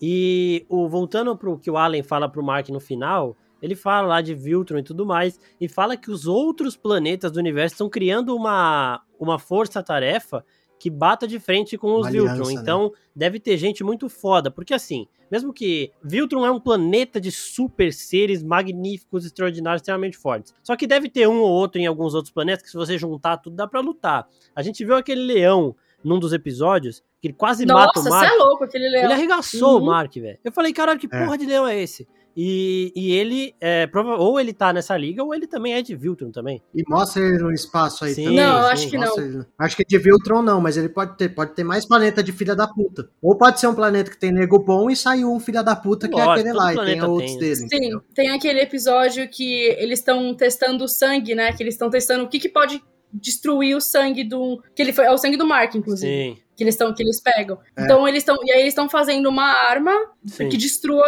[0.00, 4.20] E o, voltando pro que o Allen fala pro Mark no final, ele fala lá
[4.20, 8.36] de Viltron e tudo mais, e fala que os outros planetas do universo estão criando
[8.36, 10.44] uma, uma força-tarefa
[10.78, 12.46] que bata de frente com os Viltron.
[12.46, 12.52] Né?
[12.52, 12.90] Então, né?
[13.14, 14.50] deve ter gente muito foda.
[14.50, 20.54] Porque assim, mesmo que Viltron é um planeta de super seres magníficos, extraordinários, extremamente fortes.
[20.62, 23.38] Só que deve ter um ou outro em alguns outros planetas que se você juntar
[23.38, 24.28] tudo dá para lutar.
[24.54, 28.14] A gente viu aquele leão num dos episódios que ele quase Nossa, mata o Mark.
[28.14, 29.04] Nossa, você é louco aquele leão.
[29.04, 29.82] Ele arregaçou uhum.
[29.82, 30.38] o Mark, velho.
[30.44, 31.24] Eu falei, caralho, que é.
[31.24, 32.06] porra de leão é esse?
[32.36, 35.96] E, e ele, é, prova ou ele tá nessa liga, ou ele também é de
[35.96, 36.62] Viltron também.
[36.74, 38.38] E mostra ele no espaço aí sim, também.
[38.38, 39.18] Não, sim, acho que não.
[39.18, 39.46] Ele.
[39.58, 42.54] Acho que de Viltron não, mas ele pode ter, pode ter mais planeta de filha
[42.54, 43.08] da puta.
[43.22, 46.08] Ou pode ser um planeta que tem nego bom e saiu um filha da puta
[46.08, 47.40] que Lógico, é aquele lá, e tem outros tem.
[47.40, 47.56] dele.
[47.56, 48.02] Sim, entendeu?
[48.14, 51.52] tem aquele episódio que eles estão testando o sangue, né?
[51.52, 54.62] Que eles estão testando o que, que pode destruir o sangue do.
[54.74, 55.04] Que ele foi.
[55.04, 56.36] É o sangue do Mark, inclusive.
[56.36, 57.58] Sim que eles estão que eles pegam.
[57.76, 57.84] É.
[57.84, 59.92] Então eles estão e aí eles estão fazendo uma arma
[60.24, 60.48] Sim.
[60.48, 61.04] que destrua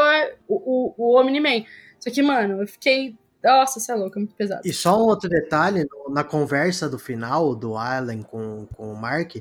[0.46, 1.64] o, o, o Omni-Man.
[1.98, 3.16] Só que, mano, eu fiquei.
[3.42, 4.62] Nossa, você é louco, é muito pesado.
[4.64, 9.36] E só um outro detalhe, na conversa do final do Allen com, com o Mark,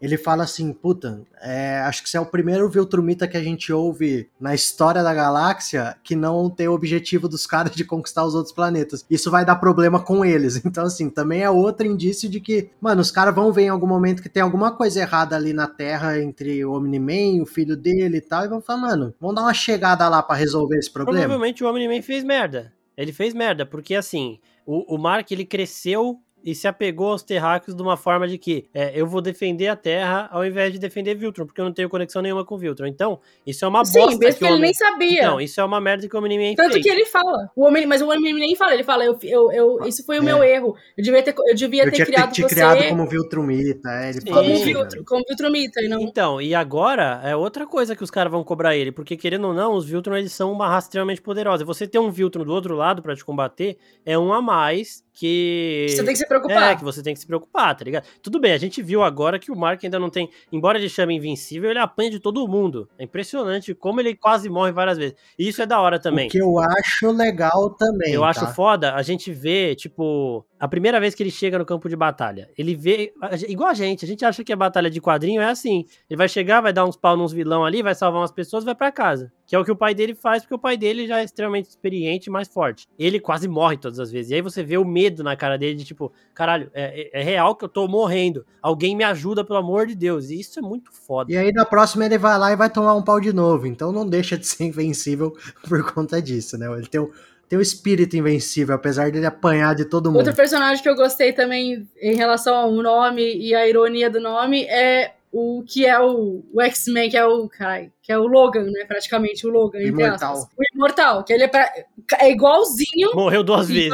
[0.00, 3.72] ele fala assim, puta, é, acho que você é o primeiro Viltrumita que a gente
[3.72, 8.34] ouve na história da galáxia que não tem o objetivo dos caras de conquistar os
[8.34, 9.04] outros planetas.
[9.10, 10.62] Isso vai dar problema com eles.
[10.76, 13.86] Então, assim, também é outro indício de que, mano, os caras vão ver em algum
[13.86, 18.18] momento que tem alguma coisa errada ali na Terra entre o Omni-Man, o filho dele
[18.18, 21.20] e tal, e vão falar, mano, vamos dar uma chegada lá para resolver esse problema.
[21.20, 22.72] Provavelmente o Omni-Man fez merda.
[22.96, 27.76] Ele fez merda, porque assim, o, o Mark ele cresceu e se apegou aos terráqueos
[27.76, 31.16] de uma forma de que é, eu vou defender a Terra ao invés de defender
[31.16, 32.86] Viltron, porque eu não tenho conexão nenhuma com Viltron.
[32.86, 34.12] Então, isso é uma Sim, bosta.
[34.12, 34.62] Sim, mesmo que, ele homem...
[34.62, 35.18] nem sabia.
[35.18, 36.84] Então, isso é uma merda que o Omni-Man Tanto fez.
[36.84, 37.50] que ele fala.
[37.56, 38.74] O homem, mas o Omni-Man nem fala.
[38.74, 40.24] Ele fala, eu, eu, eu, isso foi o é.
[40.24, 40.76] meu erro.
[40.96, 42.54] Eu devia ter, eu devia eu ter criado te, te você...
[42.54, 43.88] criado como Viltrumita.
[43.88, 45.82] É, ele fala como, Viltrum, como Viltrumita.
[45.82, 46.00] E não...
[46.00, 49.54] Então, e agora é outra coisa que os caras vão cobrar ele, porque querendo ou
[49.54, 51.64] não, os Viltron eles são uma raça extremamente poderosa.
[51.64, 55.86] Você ter um Viltron do outro lado para te combater é um a mais que.
[55.88, 56.72] Você tem que se preocupar.
[56.72, 58.04] É, que você tem que se preocupar, tá ligado?
[58.22, 60.28] Tudo bem, a gente viu agora que o Mark ainda não tem.
[60.52, 62.86] Embora ele chame invencível, ele apanha de todo mundo.
[62.98, 65.16] É impressionante como ele quase morre várias vezes.
[65.38, 66.28] E isso é da hora também.
[66.28, 68.12] O que eu acho legal também.
[68.12, 68.28] Eu tá?
[68.28, 71.96] acho foda a gente ver, tipo, a primeira vez que ele chega no campo de
[71.96, 73.14] batalha, ele vê.
[73.48, 75.86] Igual a gente, a gente acha que a batalha de quadrinho é assim.
[76.10, 78.74] Ele vai chegar, vai dar uns pau nos vilão ali, vai salvar umas pessoas vai
[78.74, 79.32] para casa.
[79.46, 81.68] Que é o que o pai dele faz, porque o pai dele já é extremamente
[81.68, 82.88] experiente e mais forte.
[82.98, 84.30] Ele quase morre todas as vezes.
[84.30, 87.22] E aí você vê o medo na cara dele de tipo, caralho, é, é, é
[87.22, 88.44] real que eu tô morrendo.
[88.60, 90.30] Alguém me ajuda, pelo amor de Deus.
[90.30, 91.32] E isso é muito foda.
[91.32, 93.66] E aí na próxima ele vai lá e vai tomar um pau de novo.
[93.66, 95.36] Então não deixa de ser invencível
[95.68, 96.66] por conta disso, né?
[96.72, 97.10] Ele tem um
[97.48, 100.18] tem o espírito invencível, apesar dele apanhar de todo mundo.
[100.18, 104.64] Outro personagem que eu gostei também em relação ao nome e a ironia do nome
[104.64, 108.64] é o que é o, o X-Men, que é o, carai, que é o Logan,
[108.64, 110.32] né, praticamente, o Logan, entre Imortal.
[110.32, 110.54] aspas.
[110.56, 111.70] O Imortal, que ele é, pra,
[112.18, 113.10] é igualzinho.
[113.14, 113.92] Morreu duas vezes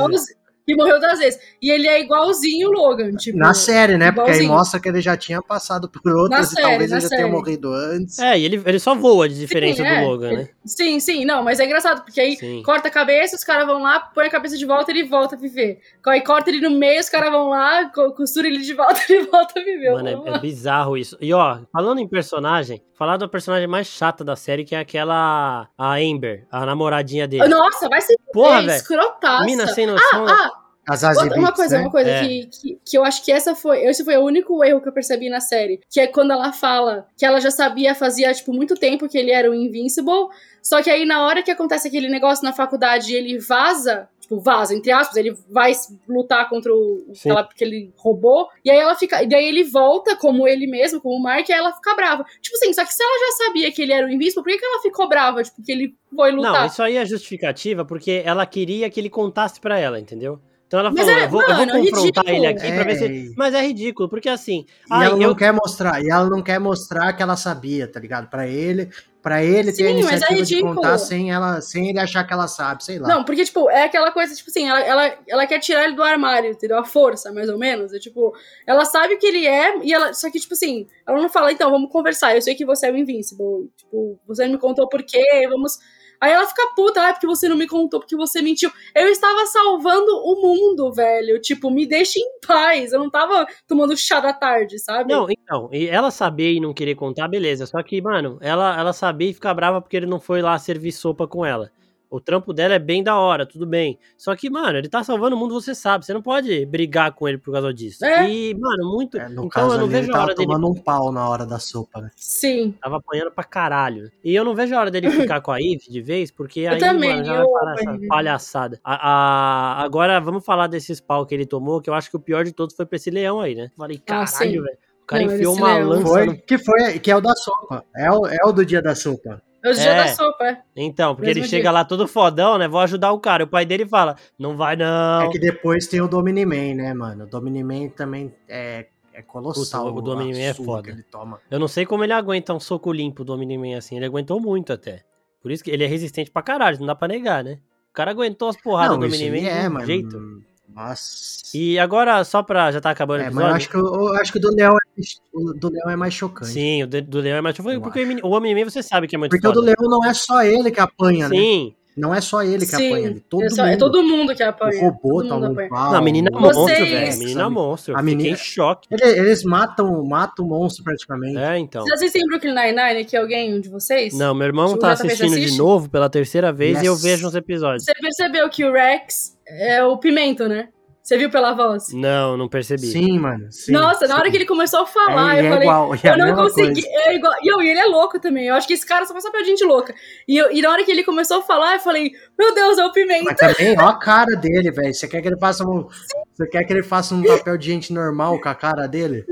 [0.73, 1.41] e morreu duas vezes.
[1.61, 3.39] E ele é igualzinho o Logan, tipo.
[3.39, 4.09] Na série, né?
[4.09, 4.37] Igualzinho.
[4.37, 7.01] Porque aí mostra que ele já tinha passado por outras na e série, talvez ele
[7.01, 7.23] já série.
[7.23, 8.19] tenha morrido antes.
[8.19, 10.01] É, e ele, ele só voa de diferença sim, é.
[10.01, 10.49] do Logan, né?
[10.65, 12.63] Sim, sim, não, mas é engraçado, porque aí sim.
[12.63, 15.37] corta a cabeça, os caras vão lá, põe a cabeça de volta e ele volta
[15.37, 15.81] a viver.
[16.07, 19.27] Aí corta ele no meio, os caras vão lá, costura ele de volta e ele
[19.27, 19.93] volta a viver.
[19.93, 21.17] Mano, é, é, bizarro isso.
[21.21, 25.69] E ó, falando em personagem, falar da personagem mais chata da série, que é aquela.
[25.77, 27.49] A Amber, a namoradinha dele.
[27.49, 28.71] Nossa, vai ser Porra, velho.
[28.71, 29.45] escrotaça.
[29.45, 30.27] Mina sem noção.
[30.27, 30.62] Ah, ah.
[30.87, 31.83] As Outra, uma coisa, né?
[31.83, 32.27] uma coisa é.
[32.27, 34.92] que, que, que, eu acho que essa foi, esse foi o único erro que eu
[34.92, 38.75] percebi na série, que é quando ela fala que ela já sabia fazia tipo muito
[38.75, 40.29] tempo que ele era o Invincible,
[40.61, 44.75] só que aí na hora que acontece aquele negócio na faculdade, ele vaza, tipo vaza
[44.75, 45.71] entre aspas, ele vai
[46.09, 50.49] lutar contra o aquela, aquele robô, e aí ela fica, e daí ele volta como
[50.49, 52.25] ele mesmo, como o Mark, e aí ela fica brava.
[52.40, 54.59] Tipo assim, só que se ela já sabia que ele era o Invincible, por que,
[54.59, 56.53] que ela ficou brava, tipo, que ele foi lutar?
[56.53, 60.40] Não, isso aí é justificativa porque ela queria que ele contasse para ela, entendeu?
[60.73, 62.75] Então ela falou, é, eu, vou, mano, eu vou é confrontar é ele aqui é.
[62.75, 63.05] pra ver se.
[63.05, 63.35] É.
[63.37, 64.65] Mas é ridículo, porque assim.
[64.91, 68.31] E ela não quer mostrar, e ela não quer mostrar que ela sabia, tá ligado?
[68.31, 68.89] Pra ele,
[69.21, 72.25] para ele Sim, ter a é iniciativa é de contar sem ela, sem ele achar
[72.27, 73.07] que ela sabe, sei lá.
[73.07, 76.03] Não, porque, tipo, é aquela coisa, tipo assim, ela, ela, ela quer tirar ele do
[76.03, 76.79] armário, entendeu?
[76.79, 77.93] A força, mais ou menos.
[77.93, 78.33] É tipo,
[78.67, 80.15] ela sabe o que ele é, e ela.
[80.15, 82.35] Só que, tipo assim, ela não fala, então, vamos conversar.
[82.35, 83.71] Eu sei que você é o Invincible.
[83.77, 85.79] Tipo, você não me contou por quê, vamos
[86.23, 88.71] Aí ela fica puta, ah, porque você não me contou, porque você mentiu.
[88.95, 91.41] Eu estava salvando o mundo, velho.
[91.41, 92.93] Tipo, me deixe em paz.
[92.93, 95.13] Eu não tava tomando chá da tarde, sabe?
[95.13, 97.67] Não, então, e ela saber e não querer contar, beleza.
[97.67, 100.93] Só que, mano, ela, ela sabia e ficar brava porque ele não foi lá servir
[100.93, 101.73] sopa com ela.
[102.12, 103.98] O trampo dela é bem da hora, tudo bem.
[104.18, 106.05] Só que, mano, ele tá salvando o mundo, você sabe.
[106.05, 108.05] Você não pode brigar com ele por causa disso.
[108.05, 108.29] É.
[108.31, 109.16] E, mano, muito.
[109.16, 110.46] É, no então caso eu não ali, vejo a hora dele.
[110.46, 112.11] tomando um pau na hora da sopa, né?
[112.14, 112.75] Sim.
[112.83, 114.12] Tava apanhando pra caralho.
[114.22, 116.79] E eu não vejo a hora dele ficar com a Eve de vez, porque aí,
[116.79, 118.81] também, mano, já eu vai parar essa palhaçada.
[118.85, 122.20] A- a- agora, vamos falar desses pau que ele tomou, que eu acho que o
[122.20, 123.70] pior de todos foi pra esse leão aí, né?
[123.77, 124.61] Falei, Ah, caralho, sim.
[124.61, 124.79] velho.
[125.03, 125.88] O cara Não, enfiou uma leão.
[125.88, 126.37] lança Foi, no...
[126.38, 127.85] que foi, que é o da sopa.
[127.96, 129.42] É o, é o do dia da sopa.
[129.64, 129.96] É o dia É.
[130.05, 130.62] da sopa, é.
[130.75, 131.59] Então, porque Mesmo ele dia.
[131.59, 132.66] chega lá todo fodão, né?
[132.66, 133.44] Vou ajudar o cara.
[133.44, 135.22] O pai dele fala, não vai não.
[135.22, 137.25] É que depois tem o Domini-Man, né, mano?
[137.25, 139.87] O Domini-Man também é, é colossal.
[139.87, 140.90] Puta, o Domini-Man é foda.
[140.90, 141.38] ele toma.
[141.51, 143.96] Eu não sei como ele aguenta um soco limpo do Omni-Man assim.
[143.96, 145.03] Ele aguentou muito até.
[145.40, 147.59] Por isso que ele é resistente pra caralho, não dá pra negar, né?
[147.90, 149.87] O cara aguentou as porradas do Não, Omni-Man aí é, de um mas...
[149.87, 150.42] jeito.
[150.75, 151.43] Nossa.
[151.55, 152.71] E agora, só pra.
[152.73, 153.51] Já tá acabando o É, mas episódio?
[153.51, 156.15] eu acho que, eu, acho que o do Leão é, o do Leão é mais
[156.15, 156.51] chocante.
[156.53, 157.57] Sim, o do Leão é mais.
[157.57, 159.61] Porque Eu o Omni- o Omni-Man você sabe que é muito Porque o foda.
[159.61, 161.37] do Leão não é só ele que apanha, né?
[161.37, 161.75] Sim.
[161.97, 162.89] Não é só ele que Sim.
[162.89, 163.21] apanha ali.
[163.21, 163.73] Todo é, só- mundo.
[163.73, 164.83] é todo mundo que apanha.
[164.83, 165.93] O robô toma um pau.
[165.93, 167.13] Não, a menina é monstro, velho.
[167.13, 167.95] A menina é monstro.
[167.97, 168.31] A A menina...
[168.31, 168.89] em choque.
[168.91, 171.37] Ele- Eles matam, matam o monstro praticamente.
[171.37, 171.83] É, então.
[171.83, 174.15] Vocês assistem Brooklyn Nine-Nine aqui, alguém, um de vocês?
[174.17, 175.59] Não, meu irmão O tá JP assistindo de assiste?
[175.59, 177.03] novo pela terceira vez e eu Yes.
[177.03, 177.85] vejo uns episódios.
[177.85, 180.69] Você percebeu que o Rex é o Pimento, né?
[181.03, 181.93] Você viu pela voz?
[181.93, 182.87] Não, não percebi.
[182.87, 183.51] Sim, mano.
[183.51, 184.21] sim, Nossa, na sim.
[184.21, 186.83] hora que ele começou a falar, É, eu é falei, igual, é eu não consegui.
[186.83, 186.88] coisa.
[187.11, 187.33] É igual.
[187.43, 188.47] E eu- e ele é louco também.
[188.47, 189.93] Eu acho que esse cara só passa pra gente louca.
[190.29, 192.85] E, eu- e na hora que ele começou a falar, eu falei, meu Deus, é
[192.87, 193.25] o Pimento.
[193.25, 194.95] Mas também, ó a cara dele, velho.
[194.95, 195.88] Você quer que ele faça um.
[196.33, 199.25] Você quer que ele faça um papel de gente normal com a cara dele?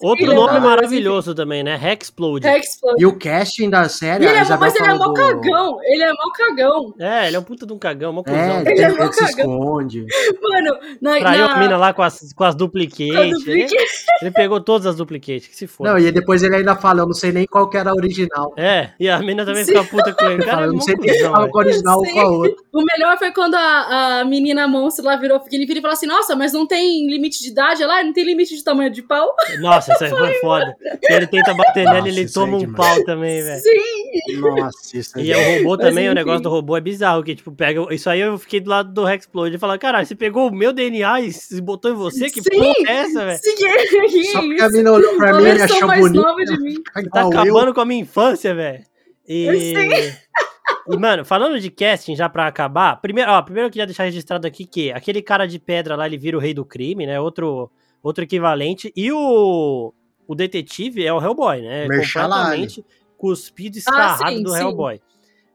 [0.00, 1.34] Outro Ele é nome maravilhoso.
[1.34, 1.78] também, né?
[1.82, 2.46] Hexplode.
[2.80, 2.96] Falou.
[2.98, 5.78] E o casting da série, E ele é, mas ele é mó do- cagão.
[5.82, 6.94] Ele é mó cagão.
[6.98, 8.38] É, ele é um puta de um cagão, mó cuzão.
[8.38, 9.28] É, Ele ele, é mó se cagão.
[9.54, 10.06] esconde.
[10.42, 11.18] Mano, na.
[11.18, 11.54] Traiu na...
[11.54, 13.44] a mina lá com as, com as com a duplicates.
[14.24, 15.84] Ele, pegou todas as duplicates, que se for.
[15.84, 18.52] Não, e depois ele ainda fala, eu não sei nem qual que era a original.
[18.56, 19.72] É, e a mina também Sim.
[19.72, 20.42] fica puta com ele.
[20.42, 22.64] Cara fala, é eu não mó sei nem qual a original ou com a outra.
[22.72, 25.40] O melhor foi quando a, a menina monstro lá virou.
[25.40, 28.02] que Ele vira e fala assim: Nossa, mas não tem limite de idade lá?
[28.02, 29.34] Não tem limite de tamanho de pau?
[29.60, 30.76] Nossa, isso aí foi foda.
[31.02, 33.60] Ele tenta bater nele, ele aí toma é um pau também, velho.
[33.60, 34.40] Sim.
[34.40, 37.34] Nossa, isso E é o robô Mas, também, o negócio do robô é bizarro, que
[37.34, 37.86] tipo, pega.
[37.94, 40.72] Isso aí eu fiquei do lado do Hexplode e falar, caralho, você pegou o meu
[40.72, 42.30] DNA e se botou em você?
[42.30, 42.50] Que Sim.
[42.50, 43.38] porra é essa, velho?
[43.42, 43.54] Sim,
[44.14, 44.76] que Só porque a isso?
[44.76, 46.22] mina olhou pra mim e achou mais bonito.
[46.22, 46.74] nova de mim.
[47.12, 47.28] Tá eu.
[47.28, 48.84] acabando com a minha infância, velho.
[49.26, 49.74] E...
[49.74, 50.18] Sim.
[50.92, 54.46] e, mano, falando de casting, já pra acabar, primeiro, ó, primeiro eu queria deixar registrado
[54.46, 57.20] aqui que aquele cara de pedra lá, ele vira o rei do crime, né?
[57.20, 57.70] Outro,
[58.02, 58.92] outro equivalente.
[58.96, 59.92] E o,
[60.26, 61.86] o detetive é o Hellboy, né?
[61.86, 62.84] Mahershala Completamente
[63.16, 64.58] cuspido, escarrado Ah, sim, do sim.
[64.60, 65.00] Hellboy.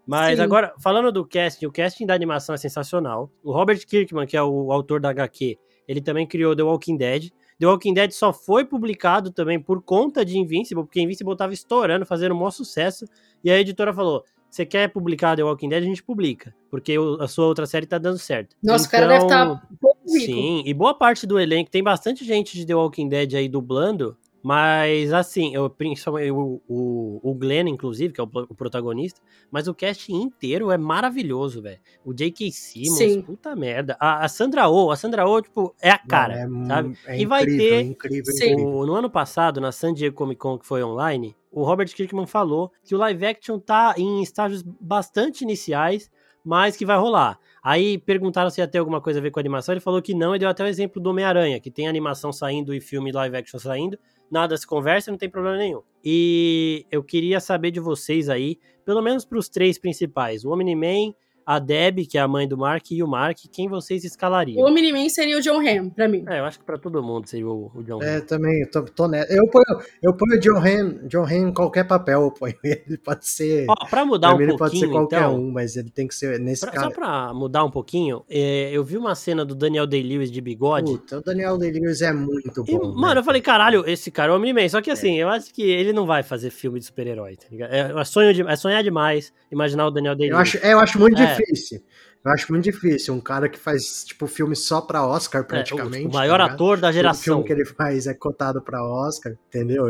[0.08, 0.44] Mas Sim.
[0.44, 3.32] agora, falando do casting, o casting da animação é sensacional.
[3.44, 5.56] O Robert Kirkman, que é o autor da HQ,
[5.88, 7.30] ele também criou The Walking Dead.
[7.60, 12.06] The Walking Dead só foi publicado também por conta de Invincible, porque Invincible tava estourando,
[12.06, 13.06] fazendo um maior sucesso.
[13.44, 15.84] E a editora falou: você quer publicar The Walking Dead?
[15.84, 18.56] A gente publica, porque a sua outra série tá dando certo.
[18.64, 20.26] Nossa, o cara deve Então, estar pouco rico.
[20.26, 24.18] Sim, e boa parte do elenco, tem bastante gente de The Walking Dead aí dublando,
[24.42, 29.22] mas assim, eu, principalmente o, o, o Glenn, inclusive, que é o, o protagonista,
[29.52, 31.80] mas o cast inteiro é maravilhoso, velho.
[32.06, 32.52] O J.K.
[32.52, 33.22] Simmons, Sim.
[33.22, 33.98] puta merda.
[34.00, 36.98] A, a Sandra Oh, a Sandra Oh, tipo, é a cara, Não, é, sabe?
[37.06, 38.86] É E vai incrível, ter- é incrível, incrível.
[38.86, 42.72] No ano passado, na San Diego Comic Con, que foi online, o Robert Kirkman falou
[42.84, 46.10] que o live action tá em estágios bastante iniciais,
[46.46, 47.38] mas que vai rolar.
[47.62, 50.14] Aí perguntaram se ia ter alguma coisa a ver com a animação, ele falou que
[50.14, 53.36] não, e deu até o exemplo do Homem-Aranha, que tem animação saindo e filme live
[53.36, 54.00] action saindo,
[54.32, 55.82] nada se conversa, não tem problema nenhum.
[56.04, 61.14] E eu queria saber de vocês aí, pelo menos para os três principais, o Omni-Man,
[61.52, 64.64] a Deb, que é a mãe do Mark, e o Mark, quem vocês O escalariam?
[64.68, 66.24] Omni-Man seria o John Hamm, pra mim.
[66.28, 68.02] É, eu acho que para todo mundo seria o, o John.
[68.04, 69.34] É, também, eu tô, tô nessa.
[69.34, 69.66] Eu ponho,
[70.04, 72.98] eu ponho o John Hamm, John em qualquer papel, eu ponho ele.
[73.04, 73.66] Pode ser.
[73.68, 75.90] Ó, pra mudar pra um mim ele pouquinho, pode ser qualquer então, um, mas ele
[75.90, 76.88] tem que ser nesse Pra- cara.
[76.88, 80.92] só pra mudar um pouquinho, é, eu vi uma cena do Daniel Day-Lewis de bigode.
[80.92, 82.94] Puta, o Daniel Day-Lewis é muito E, bom.
[82.94, 83.20] mano, né?
[83.22, 84.70] eu falei, caralho, esse cara é o Omni-Man.
[84.70, 87.74] Só que assim, eu acho que ele não vai fazer filme de super-herói, tá ligado?
[87.74, 90.42] É, é sonho de- é sonhar demais imaginar o Daniel Eu Day-Lewis.
[90.42, 91.39] acho, é, eu acho muito É.
[91.40, 91.84] difícil.
[92.26, 93.14] Eu acho muito difícil.
[93.14, 96.08] Um cara que faz, tipo, filme só pra Oscar, É, o- praticamente.
[96.08, 97.24] o, maior tá ator da Todo geração.
[97.24, 99.86] filme que ele faz é cotado pra Oscar, entendeu?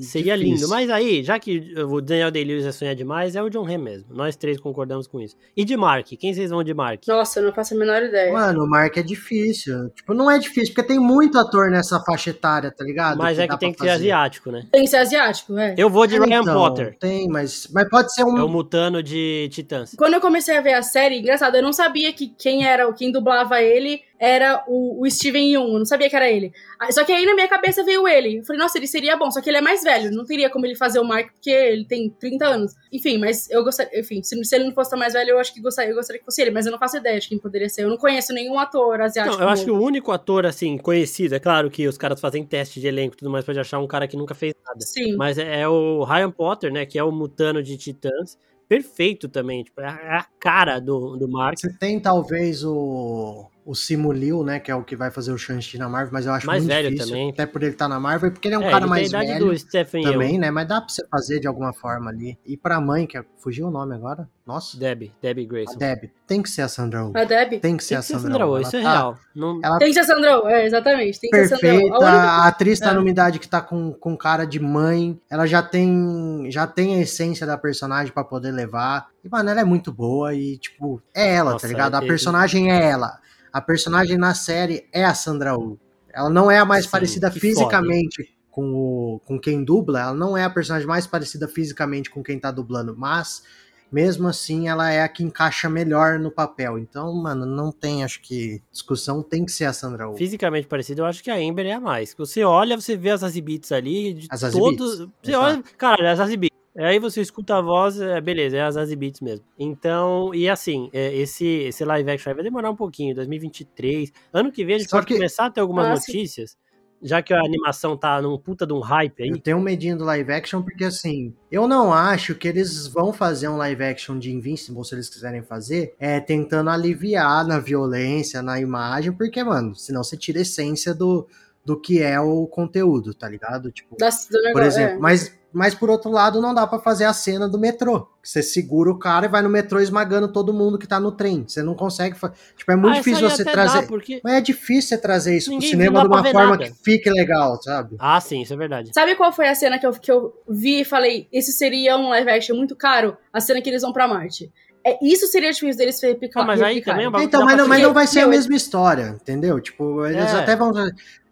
[0.00, 0.56] Seria difícil.
[0.56, 0.68] lindo.
[0.68, 4.14] Mas aí, já que o Daniel Day-Lewis é sonhar demais, é o John Hamm mesmo.
[4.14, 5.36] Nós três concordamos com isso.
[5.56, 6.06] E de Mark?
[6.18, 7.02] Quem vocês vão de Mark?
[7.08, 8.30] Nossa, eu não faço a menor ideia.
[8.32, 9.88] Mano, o Mark é difícil.
[9.90, 13.16] Tipo, não é difícil, porque tem muito ator nessa faixa etária, tá ligado?
[13.16, 14.04] Mas é dá que tem que pra ser fazer.
[14.04, 14.66] asiático, né?
[14.70, 15.74] Tem que ser asiático, é.
[15.78, 16.96] Eu vou de É, Ryan então, Potter.
[17.00, 18.36] Tem, mas, mas pode ser um.
[18.36, 19.94] É o Mutano de Titãs.
[19.96, 22.92] Quando eu comecei a ver a série, engraçado, eu não não sabia que quem era,
[22.92, 26.52] quem dublava ele era o, o Steven Yeun, eu não sabia que era ele.
[26.90, 28.38] Só que aí na minha cabeça veio ele.
[28.38, 30.66] Eu falei, nossa, ele seria bom, só que ele é mais velho, não teria como
[30.66, 32.74] ele fazer o Mark, porque ele tem 30 anos.
[32.92, 35.60] Enfim, mas eu gostaria, enfim, se, se ele não fosse mais velho, eu acho que
[35.60, 37.84] gostaria, eu gostaria que fosse ele, mas eu não faço ideia de quem poderia ser.
[37.84, 39.36] Eu não conheço nenhum ator asiático.
[39.36, 42.44] Não, eu acho que o único ator, assim, conhecido, é claro que os caras fazem
[42.44, 44.80] teste de elenco e tudo mais, pode achar um cara que nunca fez nada.
[44.80, 45.14] Sim.
[45.16, 48.36] Mas é, é o Ryan Potter, né, que é o mutano de Titãs
[48.70, 51.58] perfeito também, tipo, é a cara do, do Mark.
[51.58, 55.38] Você tem talvez o o Simu Liu, né, que é o que vai fazer o
[55.38, 57.30] Shang-Chi na Marvel, mas eu acho mais muito velho difícil, também.
[57.30, 59.38] até por ele estar tá na Marvel, porque ele é um é, cara mais velho
[59.46, 62.38] do Stephen também, né, mas dá pra você fazer de alguma forma ali.
[62.46, 64.28] E pra mãe, que é, fugiu o nome agora?
[64.46, 64.76] Nossa.
[64.76, 65.74] Debbie, Debbie Grayson.
[65.74, 66.10] A Debbie.
[66.26, 67.12] Tem que ser a Sandra Oh.
[67.16, 67.60] A Debbie?
[67.60, 68.56] Tem que ser Tem a Sandra Sandra Oh.
[68.56, 69.18] Ela isso é tá- real.
[69.36, 69.60] Não...
[69.62, 71.20] Ela Tem que ser a Sandra Oh, é, exatamente.
[71.20, 71.78] Tem que ser a Sandra Oh.
[71.78, 72.94] perfeita, A única- a atriz tá É.
[72.94, 77.00] numa idade que tá com, com cara de mãe, ela já tem já tem a
[77.02, 79.06] essência da personagem pra poder levar.
[79.24, 81.94] E, mano, ela é muito boa e, tipo, é ela, Nossa, tá ligado?
[81.94, 83.18] A personagem é ela.
[83.52, 85.76] A personagem na série é a Sandra Oh.
[86.12, 90.36] Ela não é a mais Sim, parecida fisicamente com, o, com quem dubla, ela não
[90.36, 93.44] é a personagem mais parecida fisicamente com quem tá dublando, mas
[93.92, 96.78] mesmo assim ela é a que encaixa melhor no papel.
[96.78, 100.16] Então, mano, não tem, acho que discussão, tem que ser a Sandra Oh.
[100.16, 102.14] Fisicamente parecido, eu acho que a Amber é a mais.
[102.16, 104.98] Você olha, você vê as Zazie Beetz ali, de As todos...
[104.98, 105.44] Beetz, Você exato.
[105.44, 106.49] olha, cara, a Zazie Beetz.
[106.86, 109.44] Aí você escuta a voz, é, beleza, é a Zazie Beetz mesmo.
[109.58, 114.12] Então, e assim, é, esse, esse live action aí vai demorar um pouquinho, 2023.
[114.32, 116.56] Ano que vem a gente Só pode que- começar a ter algumas Ah, notícias,
[117.02, 119.28] já que a animação tá num puta de um hype aí.
[119.30, 123.12] Eu tenho um medinho do live action, porque assim, eu não acho que eles vão
[123.12, 128.42] fazer um live action de Invincible, se eles quiserem fazer, é tentando aliviar na violência,
[128.42, 131.26] na imagem, porque, mano, senão você tira a essência do,
[131.64, 133.70] do que é o conteúdo, tá ligado?
[133.70, 134.98] Tipo, da- do negócio, por exemplo, é.
[134.98, 138.08] mas, mas por outro lado, não dá pra fazer a cena do metrô.
[138.22, 141.44] Você segura o cara e vai no metrô esmagando todo mundo que tá no trem.
[141.48, 142.16] Você não consegue.
[142.16, 143.82] fa- Tipo, é muito Ah, difícil você trazer.
[143.82, 144.20] Dá, porque...
[144.22, 146.64] Mas é difícil você trazer isso Ninguém pro cinema de uma forma nada.
[146.64, 147.96] que fique legal, sabe?
[147.98, 148.90] Ah, sim, isso é verdade.
[148.94, 152.08] Sabe qual foi a cena que eu, que eu vi e falei, isso seria um
[152.10, 153.16] live action muito caro?
[153.32, 154.52] A cena que eles vão pra Marte.
[154.86, 156.40] É, isso seria difícil deles replicar.
[156.42, 159.16] Ah, mas aí também é Então, mas não, mas não vai ser a mesma história,
[159.20, 159.60] entendeu?
[159.60, 160.38] Tipo, eles É.
[160.38, 160.72] até vão.